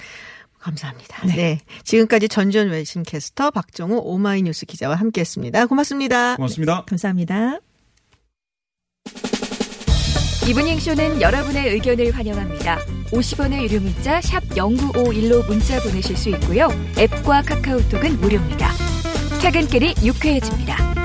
감사합니다. 0.64 1.26
네. 1.26 1.60
지금까지 1.84 2.28
전주현 2.28 2.70
웨신 2.70 3.02
캐스터 3.02 3.50
박정우 3.50 4.00
오마이뉴스 4.02 4.64
기자와 4.66 4.94
함께 4.94 5.20
했습니다. 5.20 5.66
고맙습니다. 5.66 6.36
고맙습니다. 6.36 6.84
감사합니다. 6.86 7.58
이브닝 10.48 10.78
쇼는 10.78 11.20
여러분의 11.20 11.68
의견을 11.68 12.10
환영합니다. 12.10 12.78
50원의 13.12 13.62
유료 13.62 13.80
문자 13.80 14.20
샵 14.20 14.42
0951로 14.50 15.46
문자 15.46 15.80
보내실 15.82 16.16
수 16.16 16.28
있고요. 16.30 16.68
앱과 16.98 17.42
카카오톡은 17.42 18.20
무료입니다. 18.20 18.70
퇴근길이 19.40 19.94
유쾌해집니다. 20.02 21.03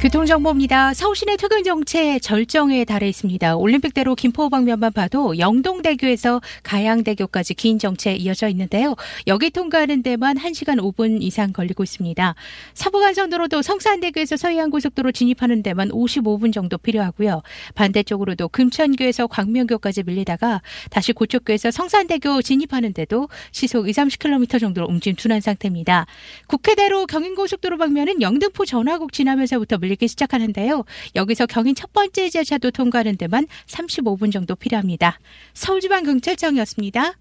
교통정보입니다. 0.00 0.94
서울시내 0.94 1.36
퇴근 1.36 1.62
정체 1.62 2.18
절정에 2.20 2.86
달해 2.86 3.06
있습니다. 3.06 3.56
올림픽대로 3.56 4.14
김포 4.14 4.48
방면만 4.48 4.94
봐도 4.94 5.36
영동대교에서 5.36 6.40
가양대교까지 6.62 7.52
긴 7.52 7.78
정체 7.78 8.14
이어져 8.14 8.48
있는데요. 8.48 8.96
여기 9.26 9.50
통과하는 9.50 10.02
데만 10.02 10.38
1시간 10.38 10.78
5분 10.80 11.18
이상 11.20 11.52
걸리고 11.52 11.82
있습니다. 11.82 12.34
서부간선도로도 12.72 13.60
성산대교에서 13.60 14.38
서해안고속도로 14.38 15.12
진입하는 15.12 15.62
데만 15.62 15.90
55분 15.90 16.50
정도 16.54 16.78
필요하고요. 16.78 17.42
반대쪽으로도 17.74 18.48
금천교에서 18.48 19.26
광명교까지 19.26 20.04
밀리다가 20.04 20.62
다시 20.88 21.12
고척교에서 21.12 21.70
성산대교 21.70 22.40
진입하는 22.40 22.94
데도 22.94 23.28
시속 23.52 23.86
2, 23.86 23.92
30km 23.92 24.60
정도로 24.60 24.86
움직임 24.86 25.14
둔한 25.14 25.42
상태입니다. 25.42 26.06
국회대로 26.46 27.04
경인고속도로 27.04 27.76
방면은 27.76 28.22
영등포 28.22 28.64
전화국 28.64 29.12
지나면서부터 29.12 29.76
밀 29.76 29.89
리기 29.90 30.08
시작하는데요. 30.08 30.84
여기서 31.14 31.46
경인 31.46 31.74
첫 31.74 31.92
번째 31.92 32.30
지하차도 32.30 32.70
통과하는 32.70 33.16
데만 33.16 33.46
35분 33.66 34.32
정도 34.32 34.54
필요합니다. 34.54 35.18
서울지방경찰청이었습니다. 35.54 37.14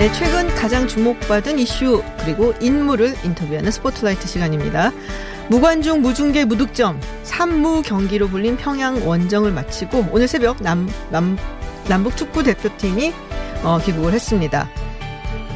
네, 0.00 0.10
최근 0.12 0.49
가장 0.60 0.86
주목받은 0.86 1.58
이슈 1.58 2.04
그리고 2.18 2.52
인물을 2.60 3.14
인터뷰하는 3.24 3.70
스포트라이트 3.70 4.28
시간입니다. 4.28 4.92
무관중 5.48 6.02
무중계 6.02 6.44
무득점 6.44 7.00
3무 7.24 7.82
경기로 7.82 8.28
불린 8.28 8.58
평양 8.58 9.08
원정을 9.08 9.52
마치고 9.52 10.08
오늘 10.12 10.28
새벽 10.28 10.62
남, 10.62 10.86
남, 11.10 11.38
남북 11.88 12.14
축구 12.14 12.42
대표팀이 12.42 13.14
어, 13.62 13.78
귀국을 13.82 14.12
했습니다. 14.12 14.68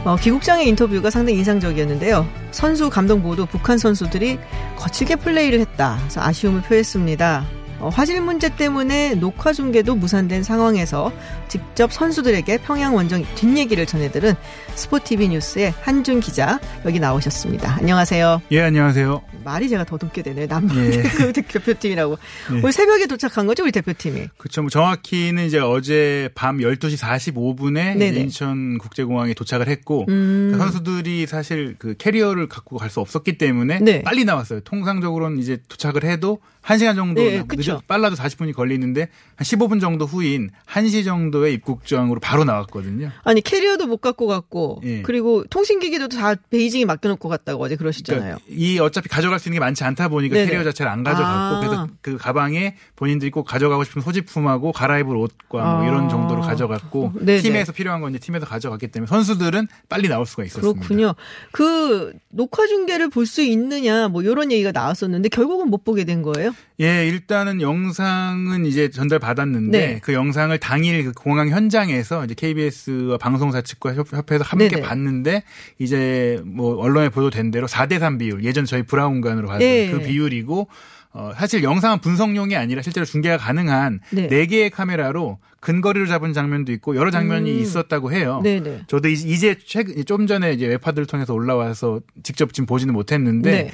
어, 0.07 0.17
귀국장의 0.17 0.67
인터뷰가 0.69 1.11
상당히 1.11 1.37
인상적이었는데요. 1.37 2.27
선수 2.51 2.89
감독 2.89 3.21
모두 3.21 3.45
북한 3.45 3.77
선수들이 3.77 4.39
거칠게 4.77 5.17
플레이를 5.17 5.61
했다. 5.61 5.99
아쉬움을 6.17 6.63
표했습니다. 6.63 7.45
어, 7.81 7.89
화질 7.89 8.21
문제 8.23 8.49
때문에 8.55 9.15
녹화 9.15 9.53
중계도 9.53 9.95
무산된 9.97 10.43
상황에서 10.43 11.13
직접 11.49 11.93
선수들에게 11.93 12.59
평양 12.59 12.95
원정 12.95 13.25
뒷얘기를 13.35 13.85
전해들은 13.85 14.35
스포티비 14.75 15.29
뉴스의 15.29 15.75
한준 15.83 16.21
기자 16.21 16.59
여기 16.87 16.99
나오셨습니다. 16.99 17.77
안녕하세요. 17.79 18.41
예, 18.53 18.61
안녕하세요. 18.63 19.23
말이 19.45 19.69
제가 19.69 19.85
더듬게 19.85 20.23
되네요. 20.23 20.47
남북 20.47 20.77
예. 20.79 21.03
그 21.03 21.33
대표팀이라고. 21.35 22.17
예. 22.53 22.59
오늘 22.59 22.73
새벽에 22.73 23.07
도착한 23.07 23.47
거죠, 23.47 23.63
우리 23.65 23.73
대표팀이. 23.73 24.29
그쵸. 24.39 24.63
뭐 24.63 24.71
정확히는 24.71 25.45
이제 25.47 25.59
어제 25.59 26.31
밤 26.35 26.59
12시 26.59 26.97
45분에 26.97 27.99
네네. 27.99 28.21
인천 28.21 28.79
국제공항에 28.79 29.35
도착을 29.35 29.69
했고 29.69 30.07
음. 30.09 30.51
그 30.53 30.59
선수들이 30.59 31.27
사실 31.27 31.75
그 31.79 31.95
캐리어를 31.99 32.49
갖고 32.49 32.79
갈 32.79 32.89
수 32.95 33.01
없었기 33.01 33.39
때문에 33.39 33.81
네. 33.81 34.03
빨리 34.03 34.25
나왔어요. 34.25 34.61
통상적으로는 34.61 35.39
이제 35.41 35.59
도착을 35.69 36.05
해도 36.05 36.39
1시간 36.63 36.95
정도 36.95 37.21
네, 37.21 37.43
늦- 37.49 37.57
그쵸. 37.73 37.83
빨라도 37.87 38.17
40분이 38.17 38.53
걸리는데 38.55 39.09
한 39.37 39.45
15분 39.45 39.81
정도 39.81 40.07
후인 40.07 40.51
1시 40.67 41.05
정도의 41.05 41.55
입국장으로 41.55 42.21
바로 42.21 42.45
나왔거든요. 42.45 43.11
아니 43.25 43.41
캐리어도 43.41 43.87
못 43.87 43.99
갖고 43.99 44.27
갔고 44.27 44.81
예. 44.85 45.03
그리고 45.03 45.45
통신기기도 45.45 46.09
다 46.09 46.35
베이징에 46.51 46.85
맡겨놓고 46.85 47.29
갔다고 47.29 47.63
어제 47.63 47.77
그러시잖아요. 47.77 48.37
그러니까 48.37 48.45
이 48.49 48.79
어차피 48.79 49.09
가져갈 49.09 49.39
수 49.39 49.49
있는 49.49 49.57
게 49.57 49.61
많지 49.61 49.85
않다 49.85 50.09
보니까 50.09 50.35
네네. 50.35 50.47
캐리어 50.47 50.65
자체를 50.65 50.91
안 50.91 51.03
가져갔고 51.03 51.57
아. 51.57 51.61
그래서 51.61 51.89
그 52.01 52.17
가방에 52.17 52.77
본인들이 52.97 53.31
꼭 53.31 53.45
가져가고 53.45 53.85
싶은 53.85 54.03
소지품하고 54.03 54.73
갈아입을 54.73 55.17
옷과 55.17 55.59
뭐 55.59 55.83
아. 55.83 55.87
이런 55.87 56.09
정도로 56.09 56.41
가져갔고 56.43 57.13
네네. 57.21 57.43
팀에서 57.43 57.73
필요한 57.73 58.01
건 58.01 58.11
이제 58.11 58.19
팀에서 58.19 58.47
가져갔기 58.47 58.89
때문에 58.89 59.09
선수들은 59.09 59.69
빨리 59.89 60.09
나올 60.09 60.25
수가 60.27 60.45
있었습니다. 60.45 60.81
그렇군요. 60.81 61.15
그 61.53 62.13
녹화 62.31 62.67
중계를 62.67 63.11
볼 63.11 63.25
수 63.25 63.43
있느냐 63.43 64.09
뭐 64.09 64.23
이런 64.23 64.53
얘기가 64.53 64.71
나왔었는데 64.71 65.31
결국은 65.31 65.71
못 65.71 65.83
보게 65.83 66.05
된 66.05 66.21
거예요. 66.23 66.55
예, 66.81 67.09
일단은 67.09 67.54
영상은 67.61 68.67
이제 68.67 68.89
전달 68.91 69.19
받았는데 69.19 69.79
네. 69.79 69.99
그 70.03 70.13
영상을 70.13 70.57
당일 70.59 71.05
그 71.05 71.13
공항 71.13 71.49
현장에서 71.49 72.25
이제 72.25 72.35
KBS와 72.35 73.19
방송사 73.19 73.63
측과 73.63 73.95
협- 73.95 74.13
협회에서 74.13 74.45
함께 74.45 74.69
네네. 74.69 74.83
봤는데 74.83 75.43
이제 75.79 76.41
뭐 76.45 76.77
언론에 76.77 77.09
보도된 77.09 77.51
대로 77.51 77.67
4대 77.67 77.99
3 77.99 78.19
비율 78.19 78.45
예전 78.45 78.65
저희 78.65 78.83
브라운관으로 78.83 79.49
봤던 79.49 79.59
네. 79.61 79.91
그 79.91 80.01
비율이고 80.01 80.69
어 81.17 81.31
사실 81.37 81.63
영상은 81.63 82.01
분석용이 82.01 82.57
아니라 82.57 82.83
실제로 82.83 83.05
중계가 83.07 83.37
가능한 83.39 84.01
네. 84.11 84.27
네. 84.29 84.47
개의 84.47 84.71
카메라로 84.71 85.39
근거리로 85.61 86.07
잡은 86.07 86.33
장면도 86.33 86.73
있고 86.73 86.97
여러 86.97 87.11
장면이 87.11 87.51
음. 87.51 87.59
있었다고 87.61 88.13
해요. 88.13 88.41
네네. 88.43 88.83
저도 88.89 89.09
이제- 89.09 89.29
이제 89.29 89.57
최근 89.65 90.05
좀 90.05 90.27
전에 90.27 90.53
이제 90.53 90.67
웹파들을 90.67 91.07
통해서 91.07 91.33
올라와서 91.33 92.01
직접 92.23 92.53
지금 92.53 92.67
보지는 92.67 92.93
못했는데 92.93 93.51
네. 93.51 93.71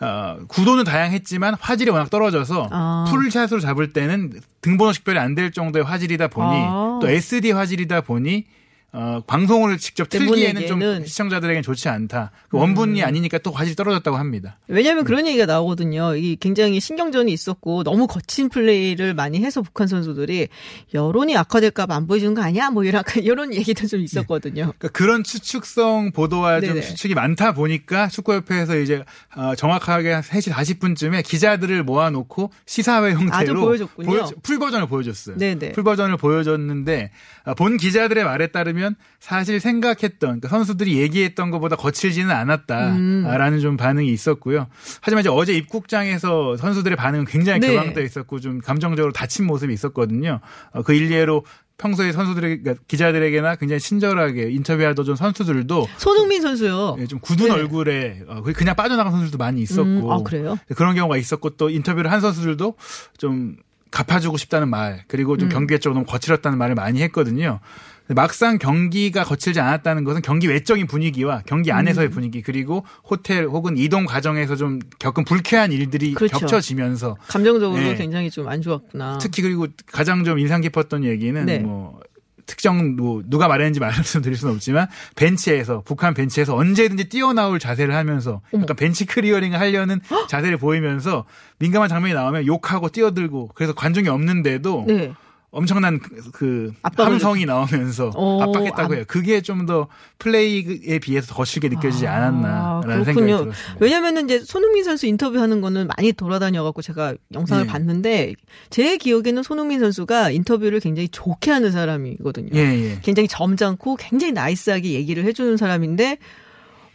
어, 0.00 0.38
구도는 0.48 0.84
다양했지만 0.84 1.54
화질이 1.60 1.90
워낙 1.90 2.08
떨어져서 2.10 2.68
아. 2.70 3.04
풀샷으로 3.08 3.60
잡을 3.60 3.92
때는 3.92 4.32
등번호 4.60 4.92
식별이 4.92 5.18
안 5.18 5.34
될 5.34 5.50
정도의 5.52 5.84
화질이다 5.84 6.28
보니 6.28 6.56
아. 6.56 6.98
또 7.02 7.08
SD 7.08 7.50
화질이다 7.52 8.02
보니 8.02 8.46
어, 8.90 9.22
방송을 9.26 9.76
직접 9.76 10.08
틀기에는 10.08 10.66
좀. 10.66 11.04
시청자들에게는 11.04 11.62
좋지 11.62 11.90
않다. 11.90 12.30
그 12.48 12.56
원분이 12.56 13.02
아니니까 13.02 13.36
또 13.38 13.50
화질이 13.50 13.76
떨어졌다고 13.76 14.16
합니다. 14.16 14.58
왜냐하면 14.66 15.04
그런 15.04 15.26
얘기가 15.26 15.44
나오거든요. 15.44 16.16
이 16.16 16.36
굉장히 16.36 16.80
신경전이 16.80 17.30
있었고 17.30 17.84
너무 17.84 18.06
거친 18.06 18.48
플레이를 18.48 19.12
많이 19.12 19.44
해서 19.44 19.60
북한 19.60 19.88
선수들이 19.88 20.48
여론이 20.94 21.36
악화될까봐 21.36 21.94
안 21.94 22.06
보여주는 22.06 22.32
거 22.32 22.40
아니야? 22.40 22.70
뭐 22.70 22.82
이런 22.84 23.02
이런 23.22 23.52
얘기도 23.52 23.86
좀 23.86 24.00
있었거든요. 24.00 24.72
그러니까 24.78 24.88
그런 24.88 25.22
추측성 25.22 26.12
보도와 26.12 26.60
좀 26.60 26.70
네네. 26.70 26.80
추측이 26.80 27.14
많다 27.14 27.52
보니까 27.52 28.08
축구협회에서 28.08 28.78
이제 28.78 29.04
어, 29.36 29.54
정확하게 29.54 30.12
한 30.12 30.22
3시 30.22 30.50
40분쯤에 30.50 31.22
기자들을 31.24 31.82
모아놓고 31.82 32.50
시사회 32.64 33.12
형태로 33.12 33.60
보여줬군요. 33.60 34.08
보여- 34.08 34.30
full 34.42 34.58
버전을 34.58 34.88
보여줬어요. 34.88 35.36
네네. 35.36 35.72
full 35.72 35.84
버전을 35.84 36.16
보여줬는데 36.16 37.10
아, 37.44 37.52
본 37.52 37.76
기자들의 37.76 38.24
말에 38.24 38.46
따르면 38.46 38.77
사실 39.20 39.60
생각했던 39.60 40.18
그러니까 40.18 40.48
선수들이 40.48 40.98
얘기했던 40.98 41.50
것보다 41.50 41.76
거칠지는 41.76 42.30
않았다라는 42.30 43.60
좀 43.60 43.76
반응이 43.76 44.10
있었고요. 44.12 44.66
하지만 45.00 45.20
이제 45.20 45.28
어제 45.28 45.54
입국장에서 45.54 46.56
선수들의 46.56 46.96
반응은 46.96 47.24
굉장히 47.26 47.60
네. 47.60 47.74
격앙되어 47.74 48.04
있었고 48.04 48.40
좀 48.40 48.60
감정적으로 48.60 49.12
다친 49.12 49.46
모습이 49.46 49.72
있었거든요. 49.72 50.40
어, 50.72 50.82
그 50.82 50.94
일례로 50.94 51.44
평소에 51.78 52.10
선수들에게 52.12 52.62
그러니까 52.62 52.84
기자들에게나 52.88 53.56
굉장히 53.56 53.80
친절하게 53.80 54.50
인터뷰하던 54.50 55.04
좀 55.04 55.16
선수들도 55.16 55.88
손흥민 55.96 56.42
선수요. 56.42 56.96
예, 56.98 57.06
좀 57.06 57.20
굳은 57.20 57.46
네. 57.46 57.52
얼굴에 57.52 58.22
어, 58.26 58.42
그냥 58.42 58.74
빠져나간 58.74 59.12
선수들도 59.12 59.38
많이 59.38 59.62
있었고 59.62 59.82
음, 59.82 60.10
아, 60.10 60.22
그래요? 60.22 60.58
그런 60.74 60.96
경우가 60.96 61.16
있었고 61.16 61.50
또 61.50 61.70
인터뷰를 61.70 62.10
한 62.10 62.20
선수들도 62.20 62.74
좀 63.16 63.56
갚아주고 63.90 64.36
싶다는 64.36 64.68
말 64.68 65.04
그리고 65.06 65.34
음. 65.34 65.38
좀 65.38 65.48
경기 65.48 65.72
외적으로 65.74 65.94
너무 65.94 66.06
거칠었다는 66.06 66.58
말을 66.58 66.74
많이 66.74 67.00
했거든요. 67.02 67.60
막상 68.08 68.58
경기가 68.58 69.22
거칠지 69.24 69.60
않았다는 69.60 70.04
것은 70.04 70.22
경기 70.22 70.48
외적인 70.48 70.86
분위기와 70.86 71.42
경기 71.46 71.70
음. 71.70 71.76
안에서의 71.76 72.10
분위기 72.10 72.42
그리고 72.42 72.84
호텔 73.08 73.44
혹은 73.44 73.76
이동 73.76 74.04
과정에서 74.06 74.56
좀 74.56 74.78
겪은 74.98 75.24
불쾌한 75.24 75.72
일들이 75.72 76.14
그렇죠. 76.14 76.38
겹쳐지면서 76.38 77.16
감정적으로 77.28 77.80
네. 77.80 77.94
굉장히 77.94 78.30
좀 78.30 78.48
안 78.48 78.62
좋았구나. 78.62 79.18
특히 79.18 79.42
그리고 79.42 79.66
가장 79.92 80.24
좀 80.24 80.38
인상 80.38 80.60
깊었던 80.62 81.04
얘기는 81.04 81.44
네. 81.44 81.58
뭐 81.58 82.00
특정 82.46 82.96
뭐 82.96 83.22
누가 83.26 83.46
말했는지 83.46 83.78
말씀드릴 83.78 84.36
수는 84.36 84.54
없지만 84.54 84.88
벤치에서 85.16 85.82
북한 85.84 86.14
벤치에서 86.14 86.56
언제든지 86.56 87.10
뛰어나올 87.10 87.58
자세를 87.58 87.94
하면서 87.94 88.40
약간 88.54 88.74
bench 88.74 89.04
clearing을 89.04 89.60
하려는 89.60 90.00
자세를 90.28 90.56
보이면서 90.56 91.26
민감한 91.58 91.90
장면이 91.90 92.14
나오면 92.14 92.46
욕하고 92.46 92.88
뛰어들고 92.88 93.50
그래서 93.54 93.74
관중이 93.74 94.08
없는데도 94.08 94.84
네. 94.88 95.12
엄청난 95.50 95.98
그, 96.32 96.72
함성이 96.96 97.46
나오면서 97.46 98.10
어, 98.14 98.42
압박했다고 98.42 98.82
압- 98.82 98.92
해요. 98.96 99.04
그게 99.08 99.40
좀 99.40 99.64
더 99.66 99.88
플레이에 100.18 100.98
비해서 100.98 101.26
더 101.28 101.34
거칠게 101.36 101.68
느껴지지 101.68 102.06
아, 102.06 102.16
않았나라는 102.16 103.04
생각이 103.04 103.14
그렇군요. 103.14 103.44
들었습니다. 103.44 103.76
왜냐면은 103.80 104.24
이제 104.26 104.40
손흥민 104.40 104.84
선수 104.84 105.06
인터뷰하는 105.06 105.60
거는 105.60 105.88
많이 105.96 106.12
돌아다녀갖고 106.12 106.82
제가 106.82 107.14
영상을 107.32 107.64
네. 107.66 107.70
봤는데 107.72 108.34
제 108.70 108.96
기억에는 108.98 109.42
손흥민 109.42 109.80
선수가 109.80 110.30
인터뷰를 110.30 110.80
굉장히 110.80 111.08
좋게 111.08 111.50
하는 111.50 111.72
사람이거든요. 111.72 112.50
예, 112.54 112.60
예. 112.60 113.00
굉장히 113.02 113.26
점잖고 113.28 113.96
굉장히 113.96 114.32
나이스하게 114.32 114.92
얘기를 114.92 115.24
해주는 115.24 115.56
사람인데 115.56 116.18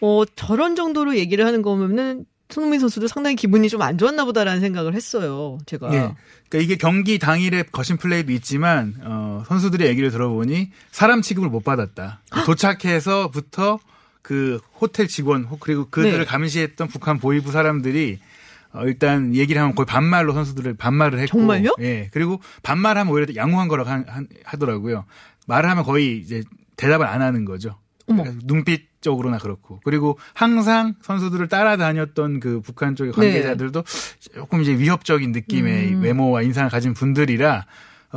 어 0.01 0.23
저런 0.35 0.75
정도로 0.75 1.15
얘기를 1.17 1.45
하는 1.45 1.61
거면은 1.61 2.25
손흥민 2.53 2.79
선수도 2.79 3.07
상당히 3.07 3.35
기분이 3.35 3.67
좀 3.69 3.81
안 3.81 3.97
좋았나 3.97 4.23
보다라는 4.25 4.61
생각을 4.61 4.93
했어요. 4.93 5.57
제가. 5.65 5.87
예. 5.93 5.97
그러니까 6.49 6.57
이게 6.59 6.75
경기 6.77 7.19
당일에 7.19 7.63
거신 7.63 7.97
플레이도 7.97 8.31
있지만 8.33 8.95
어, 9.01 9.43
선수들의 9.47 9.87
얘기를 9.87 10.09
들어보니 10.11 10.71
사람 10.91 11.21
취급을 11.21 11.49
못 11.49 11.63
받았다. 11.63 12.21
도착해서부터 12.45 13.79
그 14.21 14.59
호텔 14.79 15.07
직원 15.07 15.43
혹- 15.43 15.59
그리고 15.59 15.87
그들을 15.89 16.19
네. 16.19 16.25
감시했던 16.25 16.87
북한 16.87 17.19
보위부 17.19 17.51
사람들이 17.51 18.19
어, 18.73 18.85
일단 18.85 19.35
얘기를 19.35 19.61
하면 19.61 19.75
거의 19.75 19.85
반말로 19.85 20.33
선수들을 20.33 20.75
반말을 20.75 21.19
했고 21.19 21.37
정말요? 21.37 21.75
예. 21.81 22.09
그리고 22.11 22.39
반말하면 22.63 23.13
오히려 23.13 23.35
양호한 23.35 23.67
거라고 23.67 23.89
하, 23.89 24.03
더라고요 24.57 25.05
말을 25.47 25.69
하면 25.69 25.83
거의 25.83 26.17
이제 26.19 26.43
대답을 26.77 27.05
안 27.05 27.21
하는 27.21 27.45
거죠. 27.45 27.77
어머. 28.07 28.23
그러니까 28.23 28.45
눈빛 28.47 28.87
적으로나 29.03 29.37
그렇고 29.37 29.79
그리고 29.83 30.17
항상 30.33 30.95
선수들을 31.01 31.47
따라다녔던 31.49 32.39
그 32.39 32.61
북한 32.61 32.95
쪽의 32.95 33.13
네. 33.13 33.15
관계자들도 33.15 33.83
조금 34.33 34.61
이제 34.61 34.75
위협적인 34.75 35.31
느낌의 35.31 35.93
음. 35.93 36.01
외모와 36.01 36.41
인상을 36.41 36.71
가진 36.71 36.95
분들이라 36.95 37.65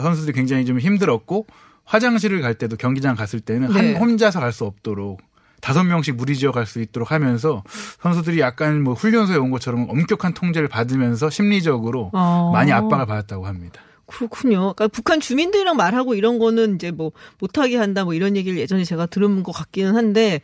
선수들이 0.00 0.34
굉장히 0.34 0.64
좀 0.64 0.78
힘들었고 0.80 1.46
화장실을 1.84 2.40
갈 2.40 2.54
때도 2.54 2.76
경기장 2.76 3.14
갔을 3.16 3.40
때는 3.40 3.68
네. 3.68 3.74
한 3.74 3.96
혼자서 4.00 4.40
갈 4.40 4.52
수 4.52 4.64
없도록 4.64 5.20
다섯 5.60 5.82
명씩 5.84 6.16
무리지어 6.16 6.52
갈 6.52 6.66
수 6.66 6.80
있도록 6.80 7.10
하면서 7.10 7.64
선수들이 8.00 8.40
약간 8.40 8.82
뭐 8.82 8.94
훈련소에 8.94 9.36
온 9.36 9.50
것처럼 9.50 9.88
엄격한 9.88 10.34
통제를 10.34 10.68
받으면서 10.68 11.30
심리적으로 11.30 12.10
어. 12.12 12.50
많이 12.52 12.72
압박을 12.72 13.06
받았다고 13.06 13.46
합니다. 13.46 13.80
그렇군요. 14.06 14.74
그러니까 14.74 14.88
북한 14.88 15.18
주민들이랑 15.18 15.76
말하고 15.76 16.14
이런 16.14 16.38
거는 16.38 16.76
이제 16.76 16.92
뭐 16.92 17.10
못하게 17.40 17.76
한다 17.76 18.04
뭐 18.04 18.14
이런 18.14 18.36
얘기를 18.36 18.58
예전에 18.58 18.84
제가 18.84 19.06
들은 19.06 19.42
것 19.42 19.52
같기는 19.52 19.96
한데 19.96 20.40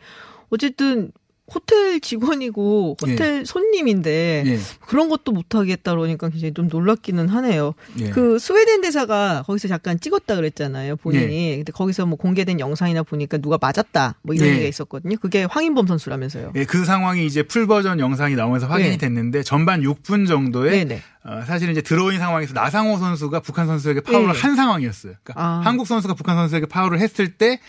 어쨌든 0.53 1.11
호텔 1.53 1.99
직원이고 1.99 2.97
호텔 3.01 3.45
손님인데 3.45 4.43
예. 4.45 4.59
그런 4.79 5.09
것도 5.09 5.33
못 5.33 5.55
하겠다 5.55 5.91
그러니까 5.91 6.29
굉장히 6.29 6.53
좀 6.53 6.69
놀랍기는 6.69 7.27
하네요. 7.27 7.73
예. 7.99 8.09
그 8.11 8.39
스웨덴 8.39 8.81
대사가 8.81 9.43
거기서 9.45 9.67
잠깐 9.67 9.99
찍었다 9.99 10.35
그랬잖아요 10.35 10.95
본인이. 10.95 11.57
근데 11.57 11.71
거기서 11.73 12.05
뭐 12.05 12.17
공개된 12.17 12.59
영상이나 12.59 13.03
보니까 13.03 13.39
누가 13.39 13.57
맞았다 13.59 14.15
뭐 14.21 14.33
이런 14.33 14.47
예. 14.47 14.51
얘기가 14.53 14.69
있었거든요. 14.69 15.17
그게 15.17 15.43
황인범 15.43 15.85
선수라면서요. 15.85 16.53
예, 16.55 16.63
그 16.63 16.85
상황이 16.85 17.25
이제 17.25 17.43
풀 17.43 17.67
버전 17.67 17.99
영상이 17.99 18.35
나오면서 18.35 18.67
확인이 18.67 18.91
네. 18.91 18.97
됐는데 18.97 19.43
전반 19.43 19.81
6분 19.81 20.27
정도에 20.27 20.85
네네. 20.85 21.01
어, 21.25 21.41
사실은 21.45 21.73
이제 21.73 21.81
들어온 21.81 22.17
상황에서 22.17 22.53
나상호 22.53 22.97
선수가 22.97 23.41
북한 23.41 23.67
선수에게 23.67 23.99
파울을 23.99 24.33
네. 24.33 24.39
한 24.39 24.55
상황이었어요. 24.55 25.13
그러니까 25.23 25.33
아. 25.43 25.61
한국 25.63 25.87
선수가 25.87 26.13
북한 26.13 26.37
선수에게 26.37 26.67
파울을 26.67 26.99
했을 26.99 27.33
때 27.33 27.59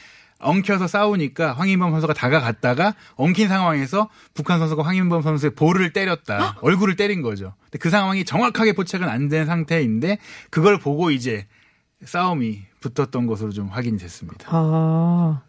엉켜서 0.44 0.86
싸우니까 0.86 1.52
황인범 1.54 1.90
선수가 1.90 2.12
다가갔다가 2.14 2.94
엉킨 3.16 3.48
상황에서 3.48 4.08
북한 4.34 4.58
선수가 4.58 4.82
황인범 4.82 5.22
선수의 5.22 5.54
볼을 5.54 5.92
때렸다. 5.92 6.58
얼굴을 6.60 6.96
때린 6.96 7.22
거죠. 7.22 7.54
근데 7.64 7.78
그 7.78 7.90
상황이 7.90 8.24
정확하게 8.24 8.74
포착은 8.74 9.08
안 9.08 9.28
된 9.28 9.46
상태인데 9.46 10.18
그걸 10.50 10.78
보고 10.78 11.10
이제 11.10 11.46
싸움이 12.04 12.60
붙었던 12.80 13.26
것으로 13.26 13.50
좀 13.50 13.68
확인이 13.68 13.96
됐습니다. 13.98 14.46
아, 14.50 15.40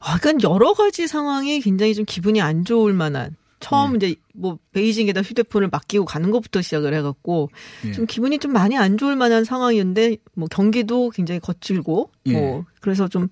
아, 0.00 0.18
그러니까 0.18 0.48
여러 0.50 0.74
가지 0.74 1.08
상황이 1.08 1.60
굉장히 1.60 1.94
좀 1.94 2.04
기분이 2.04 2.40
안 2.42 2.64
좋을 2.64 2.92
만한. 2.92 3.34
처음 3.60 3.96
이제 3.96 4.14
뭐 4.34 4.58
베이징에다 4.72 5.22
휴대폰을 5.22 5.68
맡기고 5.72 6.04
가는 6.04 6.30
것부터 6.30 6.62
시작을 6.62 6.94
해갖고 6.94 7.50
예. 7.86 7.92
좀 7.92 8.06
기분이 8.06 8.38
좀 8.38 8.52
많이 8.52 8.76
안 8.78 8.96
좋을 8.96 9.16
만한 9.16 9.44
상황이었는데 9.44 10.18
뭐 10.34 10.46
경기도 10.48 11.10
굉장히 11.10 11.40
거칠고 11.40 12.12
예. 12.26 12.32
뭐 12.34 12.64
그래서 12.80 13.08
좀 13.08 13.26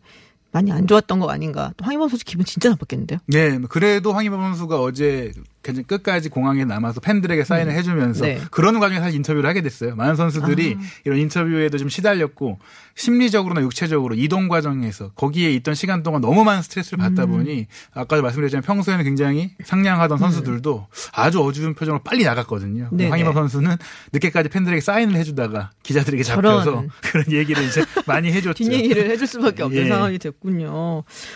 많이 0.57 0.73
안 0.73 0.87
좋았던 0.87 1.21
거 1.21 1.29
아닌가. 1.29 1.73
또 1.77 1.85
황희범 1.85 2.09
선수 2.09 2.25
기분 2.25 2.47
진짜 2.47 2.71
나빴겠는데요. 2.71 3.19
네, 3.27 3.59
그래도 3.69 4.13
황희범 4.13 4.41
선수가 4.41 4.81
어제 4.81 5.33
끝까지 5.73 6.29
공항에 6.29 6.65
남아서 6.65 7.01
팬들에게 7.01 7.45
사인을 7.45 7.73
해주면서 7.73 8.25
네. 8.25 8.41
그런 8.51 8.79
과정에 8.81 9.01
사실 9.01 9.17
인터뷰를 9.17 9.49
하게 9.49 9.63
됐어요. 9.63 9.95
많은 9.97 10.17
선수들이 10.17 10.77
이런 11.05 11.19
인터뷰에도 11.19 11.79
좀 11.79 11.89
시달렸고 11.89 12.59
심리적으로나 12.95 13.61
육체적으로 13.61 14.15
이동 14.15 14.49
과정에서 14.49 15.11
거기에 15.11 15.53
있던 15.53 15.75
시간 15.75 16.03
동안 16.03 16.23
너무 16.23 16.45
많은 16.45 16.63
스트레스를 16.63 16.99
받다 16.99 17.27
보니 17.27 17.67
아까도 17.93 18.23
말씀드렸지만 18.23 18.63
평소에는 18.63 19.05
굉장히 19.05 19.51
상냥하던 19.65 20.19
선수들도 20.19 20.87
아주 21.13 21.43
어두운 21.43 21.75
표정으로 21.75 22.03
빨리 22.03 22.25
나갔거든요. 22.25 22.89
네네. 22.91 23.11
황희범 23.11 23.35
선수는 23.35 23.77
늦게까지 24.13 24.49
팬들에게 24.49 24.81
사인을 24.81 25.15
해주다가 25.17 25.71
기자들에게 25.83 26.23
잡혀서 26.23 26.65
저런. 26.65 26.91
그런 27.03 27.25
얘기를 27.31 27.63
이제 27.65 27.85
많이 28.07 28.33
해줬죠. 28.33 28.55
뒷얘기를 28.65 29.11
해줄 29.11 29.27
수밖에 29.27 29.63
없는 29.63 29.85
예. 29.85 29.89
상황이 29.89 30.19
됐군요. 30.19 30.71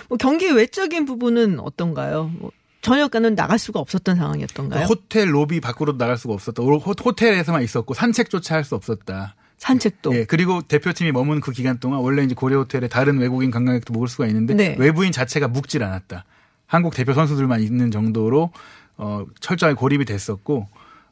뭐 0.09 0.19
경기 0.19 0.51
외적인 0.51 1.05
부분은 1.05 1.61
어떤가요? 1.61 2.31
뭐 2.39 2.51
전혀가는 2.83 3.35
나갈 3.35 3.59
수가 3.59 3.79
없었던 3.81 4.17
상황이었던가요? 4.17 4.87
호텔 4.87 5.33
로비 5.35 5.61
밖으로 5.61 5.97
나갈 5.99 6.17
수가 6.17 6.35
없었다. 6.35 6.63
호- 6.63 6.77
호텔에서만 6.79 7.63
있었고 7.63 7.95
산책조차 7.95 8.55
할 8.57 8.65
수 8.65 8.75
없었다. 8.75 9.35
산책도. 9.59 10.15
예, 10.17 10.25
그리고 10.25 10.63
대표팀이 10.63 11.13
머문 11.13 11.41
그 11.41 11.53
기간 11.53 11.79
동안 11.79 12.01
원래 12.01 12.23
이제 12.23 12.35
고려 12.35 12.59
호텔에 12.61 12.89
다른 12.89 13.19
외국인 13.19 13.51
관광객도 13.51 13.93
묵을 13.93 14.09
수가 14.09 14.27
있는데 14.29 14.55
네. 14.55 14.77
외부인 14.79 15.13
자체가 15.13 15.49
묵질 15.49 15.83
않았다. 15.83 16.25
한국 16.67 16.95
대표 16.95 17.13
선수들만 17.13 17.61
있는 17.61 17.91
정도로 17.91 18.53
어 18.97 19.27
철저하게 19.41 19.75
고립이 19.77 20.07
됐었고 20.07 20.67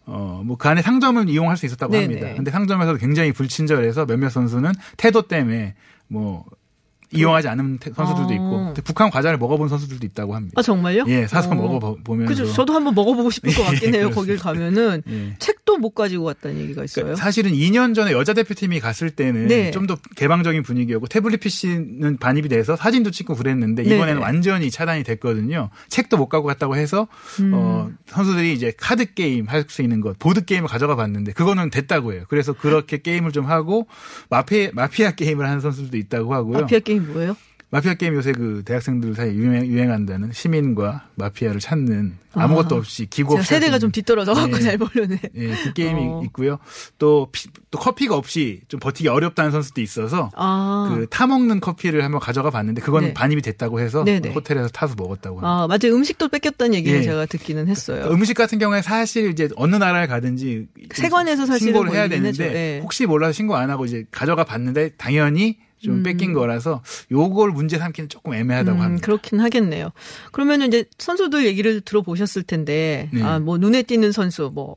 어뭐그 0.06 0.66
안에 0.68 0.80
상점을 0.80 1.28
이용할 1.28 1.58
수 1.58 1.66
있었다고 1.66 1.92
네네. 1.92 2.04
합니다. 2.14 2.34
근데 2.36 2.50
상점에서도 2.50 2.98
굉장히 2.98 3.32
불친절해서 3.32 4.06
몇몇 4.06 4.30
선수는 4.30 4.72
태도 4.96 5.22
때문에 5.28 5.74
뭐 6.06 6.46
이용하지 7.12 7.48
않은 7.48 7.78
태- 7.78 7.90
선수들도 7.92 8.28
아. 8.30 8.34
있고 8.34 8.64
근데 8.66 8.82
북한 8.82 9.10
과자를 9.10 9.38
먹어본 9.38 9.68
선수들도 9.68 10.04
있다고 10.06 10.34
합니다. 10.34 10.54
아 10.56 10.62
정말요? 10.62 11.04
예, 11.08 11.26
사서 11.26 11.50
어. 11.50 11.54
먹어보면서 11.54 12.28
그죠. 12.28 12.52
저도 12.52 12.74
한번 12.74 12.94
먹어보고 12.94 13.30
싶을 13.30 13.54
것 13.54 13.62
같긴 13.64 13.94
해요. 13.94 14.08
예, 14.10 14.14
거길 14.14 14.36
가면은 14.38 15.02
예. 15.08 15.34
책도 15.38 15.78
못 15.78 15.90
가지고 15.94 16.24
갔다는 16.26 16.58
얘기가 16.60 16.84
있어요. 16.84 17.04
그러니까 17.06 17.22
사실은 17.24 17.52
2년 17.52 17.94
전에 17.94 18.12
여자 18.12 18.34
대표팀이 18.34 18.80
갔을 18.80 19.10
때는 19.10 19.46
네. 19.48 19.70
좀더 19.70 19.96
개방적인 20.16 20.62
분위기였고 20.62 21.06
태블릿 21.06 21.40
PC는 21.40 22.18
반입이 22.18 22.48
돼서 22.48 22.76
사진도 22.76 23.10
찍고 23.10 23.36
그랬는데 23.36 23.82
네. 23.84 23.94
이번에는 23.94 24.20
완전히 24.20 24.70
차단이 24.70 25.02
됐거든요. 25.02 25.70
책도 25.88 26.16
못 26.16 26.28
가고 26.28 26.46
갔다고 26.46 26.76
해서 26.76 27.08
음. 27.40 27.52
어, 27.54 27.90
선수들이 28.06 28.52
이제 28.52 28.72
카드 28.76 29.14
게임 29.14 29.46
할 29.48 29.68
수 29.68 29.82
있는 29.82 30.00
것, 30.00 30.18
보드 30.18 30.44
게임을 30.46 30.66
가져가 30.68 30.96
봤는데 30.96 31.32
그거는 31.32 31.68
됐다고 31.68 32.12
해요. 32.14 32.22
그래서 32.28 32.52
그렇게 32.54 33.02
게임을 33.02 33.32
좀 33.32 33.44
하고 33.44 33.86
마피 34.30 34.70
마피아 34.72 35.10
게임을 35.10 35.46
하는 35.46 35.60
선수들도 35.60 35.96
있다고 35.98 36.32
하고요. 36.32 36.60
마피아 36.60 36.78
게임 36.78 36.97
뭐예요? 37.06 37.36
마피아 37.70 37.92
게임 37.92 38.14
요새 38.14 38.32
그 38.32 38.62
대학생들 38.64 39.14
사이에 39.14 39.34
유행, 39.34 39.66
유행한다는 39.66 40.32
시민과 40.32 41.08
마피아를 41.16 41.60
찾는 41.60 42.14
아무것도 42.32 42.76
없이 42.76 43.04
기구 43.10 43.32
제가 43.34 43.40
없이 43.40 43.52
할 43.52 43.60
세대가 43.60 43.76
수좀 43.76 43.92
뒤떨어져 43.92 44.32
갖고 44.32 44.56
네. 44.56 44.62
잘 44.62 44.78
모르네. 44.78 45.20
예, 45.34 45.48
그 45.64 45.74
게임이 45.74 46.00
어. 46.00 46.22
있고요. 46.24 46.58
또, 46.98 47.28
피- 47.30 47.50
또 47.70 47.78
커피가 47.78 48.16
없이 48.16 48.62
좀 48.68 48.80
버티기 48.80 49.08
어렵다는 49.08 49.50
선수도 49.50 49.82
있어서 49.82 50.30
아. 50.34 50.94
그 50.94 51.06
타먹는 51.10 51.60
커피를 51.60 52.04
한번 52.04 52.22
가져가 52.22 52.48
봤는데 52.48 52.80
그거는 52.80 53.08
네. 53.08 53.14
반입이 53.14 53.42
됐다고 53.42 53.80
해서 53.80 54.02
네네. 54.02 54.30
호텔에서 54.30 54.68
타서 54.68 54.94
먹었다고 54.96 55.40
합니다. 55.40 55.48
아, 55.48 55.66
맞아요. 55.66 55.94
음식도 55.94 56.28
뺏겼다는 56.28 56.72
얘기를 56.74 57.00
예. 57.00 57.02
제가 57.02 57.26
듣기는 57.26 57.68
했어요. 57.68 57.96
그러니까 57.98 58.14
음식 58.14 58.32
같은 58.32 58.58
경우에 58.58 58.80
사실 58.80 59.28
이제 59.28 59.50
어느 59.56 59.76
나라를 59.76 60.06
가든지 60.08 60.68
세관에서 60.94 61.44
사실은 61.44 61.74
신고를 61.74 61.92
해야 61.92 62.08
되는데. 62.08 62.76
예. 62.76 62.80
혹시 62.82 63.04
몰라서 63.04 63.32
신고 63.32 63.56
안 63.56 63.68
하고 63.68 63.84
이제 63.84 64.04
가져가 64.10 64.44
봤는데 64.44 64.92
당연히 64.96 65.58
좀 65.78 65.96
음. 65.96 66.02
뺏긴 66.02 66.32
거라서 66.32 66.82
요걸 67.10 67.50
문제 67.52 67.78
삼기는 67.78 68.08
조금 68.08 68.34
애매하다고 68.34 68.78
음, 68.78 68.82
합니다. 68.82 69.04
그렇긴 69.04 69.40
하겠네요. 69.40 69.90
그러면 70.32 70.62
이제 70.62 70.84
선수들 70.98 71.46
얘기를 71.46 71.80
들어보셨을 71.80 72.42
텐데, 72.42 73.08
네. 73.12 73.22
아, 73.22 73.38
뭐 73.38 73.58
눈에 73.58 73.82
띄는 73.82 74.12
선수 74.12 74.50
뭐 74.52 74.76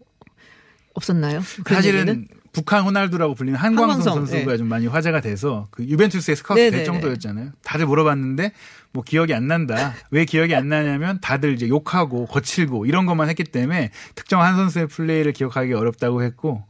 없었나요? 0.94 1.42
사실은 1.66 2.00
얘기는? 2.02 2.28
북한 2.54 2.84
호날두라고 2.84 3.34
불리는 3.34 3.58
한광성 3.58 3.90
한광성, 3.92 4.14
선수가 4.26 4.54
예. 4.54 4.58
좀 4.58 4.68
많이 4.68 4.86
화제가 4.86 5.22
돼서 5.22 5.68
그 5.72 5.86
유벤투스에 5.86 6.36
스카우트 6.36 6.60
네네네. 6.60 6.78
될 6.78 6.86
정도였잖아요. 6.86 7.52
다들 7.64 7.86
물어봤는데 7.86 8.52
뭐 8.92 9.04
기억이 9.04 9.34
안 9.34 9.48
난다. 9.48 9.94
왜 10.12 10.26
기억이 10.26 10.54
안 10.54 10.68
나냐면 10.68 11.20
다들 11.22 11.54
이제 11.54 11.70
욕하고 11.70 12.26
거칠고 12.26 12.88
이런 12.88 13.06
것만 13.06 13.30
했기 13.30 13.46
때문에 13.46 13.92
특정 14.16 14.42
한 14.42 14.58
선수의 14.58 14.88
플레이를 14.88 15.32
기억하기 15.32 15.72
어렵다고 15.74 16.24
했고 16.24 16.66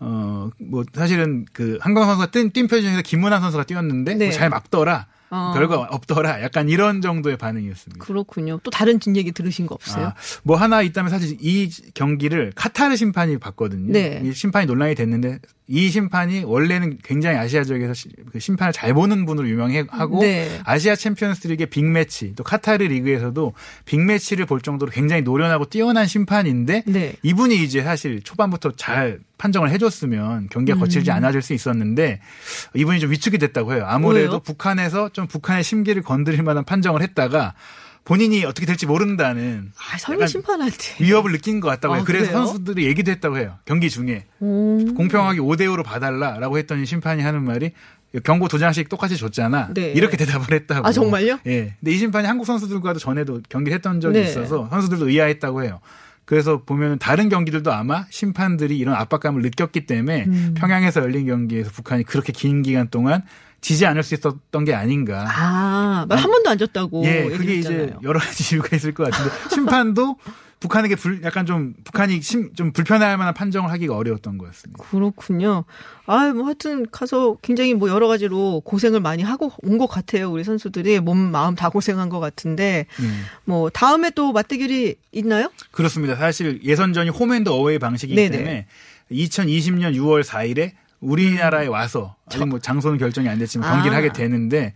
어 0.00 0.50
뭐 0.58 0.84
사실은 0.94 1.44
그 1.52 1.78
한광 1.80 2.04
선수가 2.04 2.30
뛴, 2.30 2.50
뛴 2.50 2.66
표정에서 2.68 3.02
김문환 3.02 3.40
선수가 3.40 3.64
뛰었는데 3.64 4.14
네. 4.14 4.26
뭐 4.26 4.32
잘 4.34 4.50
막더라. 4.50 5.06
어. 5.30 5.52
별거 5.52 5.88
없더라. 5.90 6.42
약간 6.42 6.68
이런 6.68 7.00
정도의 7.00 7.36
반응이었습니다. 7.36 8.04
그렇군요. 8.04 8.60
또 8.62 8.70
다른 8.70 9.00
뒷얘기 9.00 9.32
들으신 9.32 9.66
거 9.66 9.74
없어요? 9.74 10.06
아, 10.08 10.14
뭐 10.44 10.56
하나 10.56 10.80
있다면 10.82 11.10
사실 11.10 11.36
이 11.40 11.68
경기를 11.94 12.52
카타르 12.54 12.94
심판이 12.94 13.38
봤거든요. 13.38 13.92
네. 13.92 14.20
이 14.24 14.32
심판이 14.32 14.66
논란이 14.66 14.94
됐는데 14.94 15.40
이 15.66 15.88
심판이 15.88 16.44
원래는 16.44 16.98
굉장히 17.02 17.38
아시아 17.38 17.64
지역에서 17.64 17.94
시- 17.94 18.10
그 18.30 18.38
심판을 18.38 18.74
잘 18.74 18.92
보는 18.92 19.24
분으로 19.24 19.48
유명하고 19.48 20.20
네. 20.20 20.60
아시아 20.64 20.94
챔피언스 20.94 21.48
리그의 21.48 21.68
big 21.70 21.94
match 21.94 22.34
또 22.36 22.44
카타르 22.44 22.84
리그에서도 22.84 23.54
big 23.86 24.01
match를 24.01 24.44
볼 24.44 24.60
정도로 24.60 24.92
굉장히 24.92 25.22
노련하고 25.22 25.64
뛰어난 25.70 26.06
심판인데 26.06 26.82
네. 26.86 27.14
이분이 27.22 27.62
이제 27.64 27.82
사실 27.82 28.20
초반부터 28.22 28.72
잘 28.72 29.20
판정을 29.38 29.70
해줬으면 29.70 30.48
경기가 30.50 30.78
거칠지 30.78 31.10
음. 31.10 31.16
않아질 31.16 31.40
수 31.40 31.54
있었는데 31.54 32.20
이분이 32.74 33.00
좀 33.00 33.10
위축이 33.10 33.38
됐다고 33.38 33.72
해요. 33.72 33.84
아무래도 33.86 34.32
왜요? 34.32 34.40
북한에서 34.40 35.08
좀 35.10 35.26
북한의 35.26 35.64
심기를 35.64 36.02
건드릴 36.02 36.42
만한 36.42 36.64
판정을 36.64 37.00
했다가 37.00 37.54
본인이 38.04 38.44
어떻게 38.44 38.66
될지 38.66 38.86
모른다는 38.86 39.72
아, 39.76 40.12
약간 40.12 40.26
심판한테. 40.26 41.02
위협을 41.02 41.32
느낀 41.32 41.60
것 41.60 41.68
같다고 41.68 41.94
해요. 41.94 42.02
아, 42.02 42.04
그래서 42.04 42.26
그래요? 42.26 42.46
선수들이 42.46 42.84
얘기도 42.86 43.10
했다고 43.10 43.38
해요. 43.38 43.58
경기 43.64 43.88
중에 43.88 44.26
음. 44.42 44.94
공평하게 44.94 45.40
5대 45.40 45.60
5로 45.62 45.82
봐달라라고 45.84 46.58
했더니 46.58 46.84
심판이 46.84 47.22
하는 47.22 47.42
말이 47.44 47.72
경고 48.22 48.46
두 48.46 48.58
장씩 48.58 48.88
똑같이 48.88 49.16
줬잖아. 49.16 49.70
네. 49.74 49.92
이렇게 49.92 50.16
대답을 50.16 50.54
했다고. 50.54 50.86
아, 50.86 50.92
정말요? 50.92 51.40
예. 51.46 51.74
근데 51.80 51.92
이 51.92 51.98
심판이 51.98 52.28
한국 52.28 52.44
선수들과도 52.44 52.98
전에도 52.98 53.40
경기를 53.48 53.74
했던 53.74 54.00
적이 54.00 54.20
네. 54.20 54.28
있어서 54.28 54.68
선수들도 54.70 55.08
의아했다고 55.08 55.64
해요. 55.64 55.80
그래서 56.26 56.62
보면 56.62 56.98
다른 56.98 57.28
경기들도 57.28 57.72
아마 57.72 58.06
심판들이 58.10 58.78
이런 58.78 58.94
압박감을 58.94 59.42
느꼈기 59.42 59.86
때문에 59.86 60.24
음. 60.26 60.54
평양에서 60.56 61.00
열린 61.02 61.26
경기에서 61.26 61.70
북한이 61.70 62.04
그렇게 62.04 62.32
긴 62.32 62.62
기간 62.62 62.88
동안 62.88 63.22
지지 63.64 63.86
않을 63.86 64.02
수 64.02 64.12
있었던 64.14 64.64
게 64.66 64.74
아닌가. 64.74 65.24
아, 65.26 66.04
말 66.06 66.18
한 66.18 66.30
번도 66.30 66.50
안 66.50 66.58
줬다고. 66.58 67.02
예, 67.06 67.24
그게 67.30 67.54
이제 67.54 67.70
했잖아요. 67.72 68.00
여러 68.02 68.20
가지 68.20 68.54
이유가 68.54 68.76
있을 68.76 68.92
것 68.92 69.10
같은데 69.10 69.30
심판도 69.50 70.16
북한에게 70.60 70.96
불, 70.96 71.22
약간 71.24 71.44
좀 71.46 71.74
북한이 71.84 72.20
심, 72.22 72.54
좀 72.54 72.72
불편할 72.72 73.16
만한 73.18 73.32
판정을 73.34 73.70
하기가 73.70 73.96
어려웠던 73.96 74.36
거였습니다. 74.38 74.82
그렇군요. 74.84 75.64
아, 76.06 76.30
뭐 76.34 76.44
하여튼 76.44 76.86
가서 76.90 77.36
굉장히 77.42 77.72
뭐 77.74 77.88
여러 77.88 78.06
가지로 78.08 78.60
고생을 78.64 79.00
많이 79.00 79.22
하고 79.22 79.50
온 79.62 79.78
것 79.78 79.86
같아요. 79.86 80.30
우리 80.30 80.44
선수들이 80.44 81.00
몸, 81.00 81.18
마음 81.18 81.54
다 81.54 81.68
고생한 81.70 82.08
것 82.10 82.20
같은데 82.20 82.86
네. 83.00 83.06
뭐 83.46 83.70
다음에 83.70 84.10
또 84.10 84.32
맞대결이 84.32 84.96
있나요? 85.12 85.50
그렇습니다. 85.70 86.16
사실 86.16 86.62
예선전이 86.62 87.10
홈앤드 87.10 87.48
어웨이 87.48 87.78
방식이기 87.78 88.14
네네. 88.14 88.30
때문에 88.36 88.66
2020년 89.10 89.94
6월 89.96 90.22
4일에 90.22 90.72
우리나라에 91.04 91.66
와서 91.66 92.16
아직 92.26 92.44
뭐 92.46 92.58
장소는 92.58 92.98
결정이 92.98 93.28
안 93.28 93.38
됐지만 93.38 93.70
경기를 93.70 93.94
아. 93.94 93.98
하게 93.98 94.12
되는데 94.12 94.74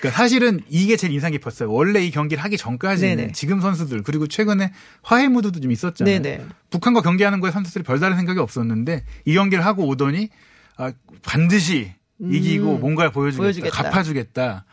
그러니까 0.00 0.10
사실은 0.10 0.60
이게 0.68 0.96
제일 0.96 1.12
인상 1.12 1.32
깊었어요. 1.32 1.70
원래 1.70 2.00
이 2.00 2.10
경기를 2.10 2.42
하기 2.44 2.56
전까지는 2.56 3.16
네네. 3.16 3.32
지금 3.32 3.60
선수들 3.60 4.02
그리고 4.02 4.26
최근에 4.26 4.72
화해 5.02 5.28
무드도 5.28 5.60
좀 5.60 5.72
있었잖아요. 5.72 6.22
네네. 6.22 6.44
북한과 6.70 7.02
경기하는 7.02 7.40
거에 7.40 7.50
선수들이 7.50 7.84
별다른 7.84 8.16
생각이 8.16 8.38
없었는데 8.38 9.04
이 9.24 9.34
경기를 9.34 9.64
하고 9.64 9.86
오더니 9.86 10.30
아, 10.76 10.92
반드시 11.22 11.92
이기고 12.20 12.76
음, 12.76 12.80
뭔가를 12.80 13.10
보여주겠다, 13.12 13.42
보여주겠다. 13.42 13.82
갚아주겠다. 13.82 14.64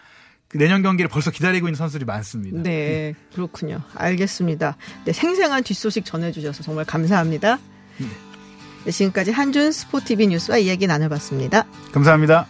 그 0.47 0.57
내년 0.57 0.81
경기를 0.81 1.09
벌써 1.09 1.31
기다리고 1.31 1.67
있는 1.67 1.77
선수들이 1.77 2.05
많습니다. 2.05 2.61
네, 2.61 3.15
그렇군요. 3.33 3.81
알겠습니다. 3.95 4.75
네, 5.05 5.13
생생한 5.13 5.63
뒷소식 5.63 6.03
전해주셔서 6.05 6.61
정말 6.61 6.85
감사합니다. 6.85 7.57
네, 7.97 8.07
지금까지 8.89 9.31
한준 9.31 9.71
스포티비 9.71 10.27
뉴스와 10.27 10.57
이야기 10.57 10.87
나눠봤습니다. 10.87 11.65
감사합니다. 11.91 12.47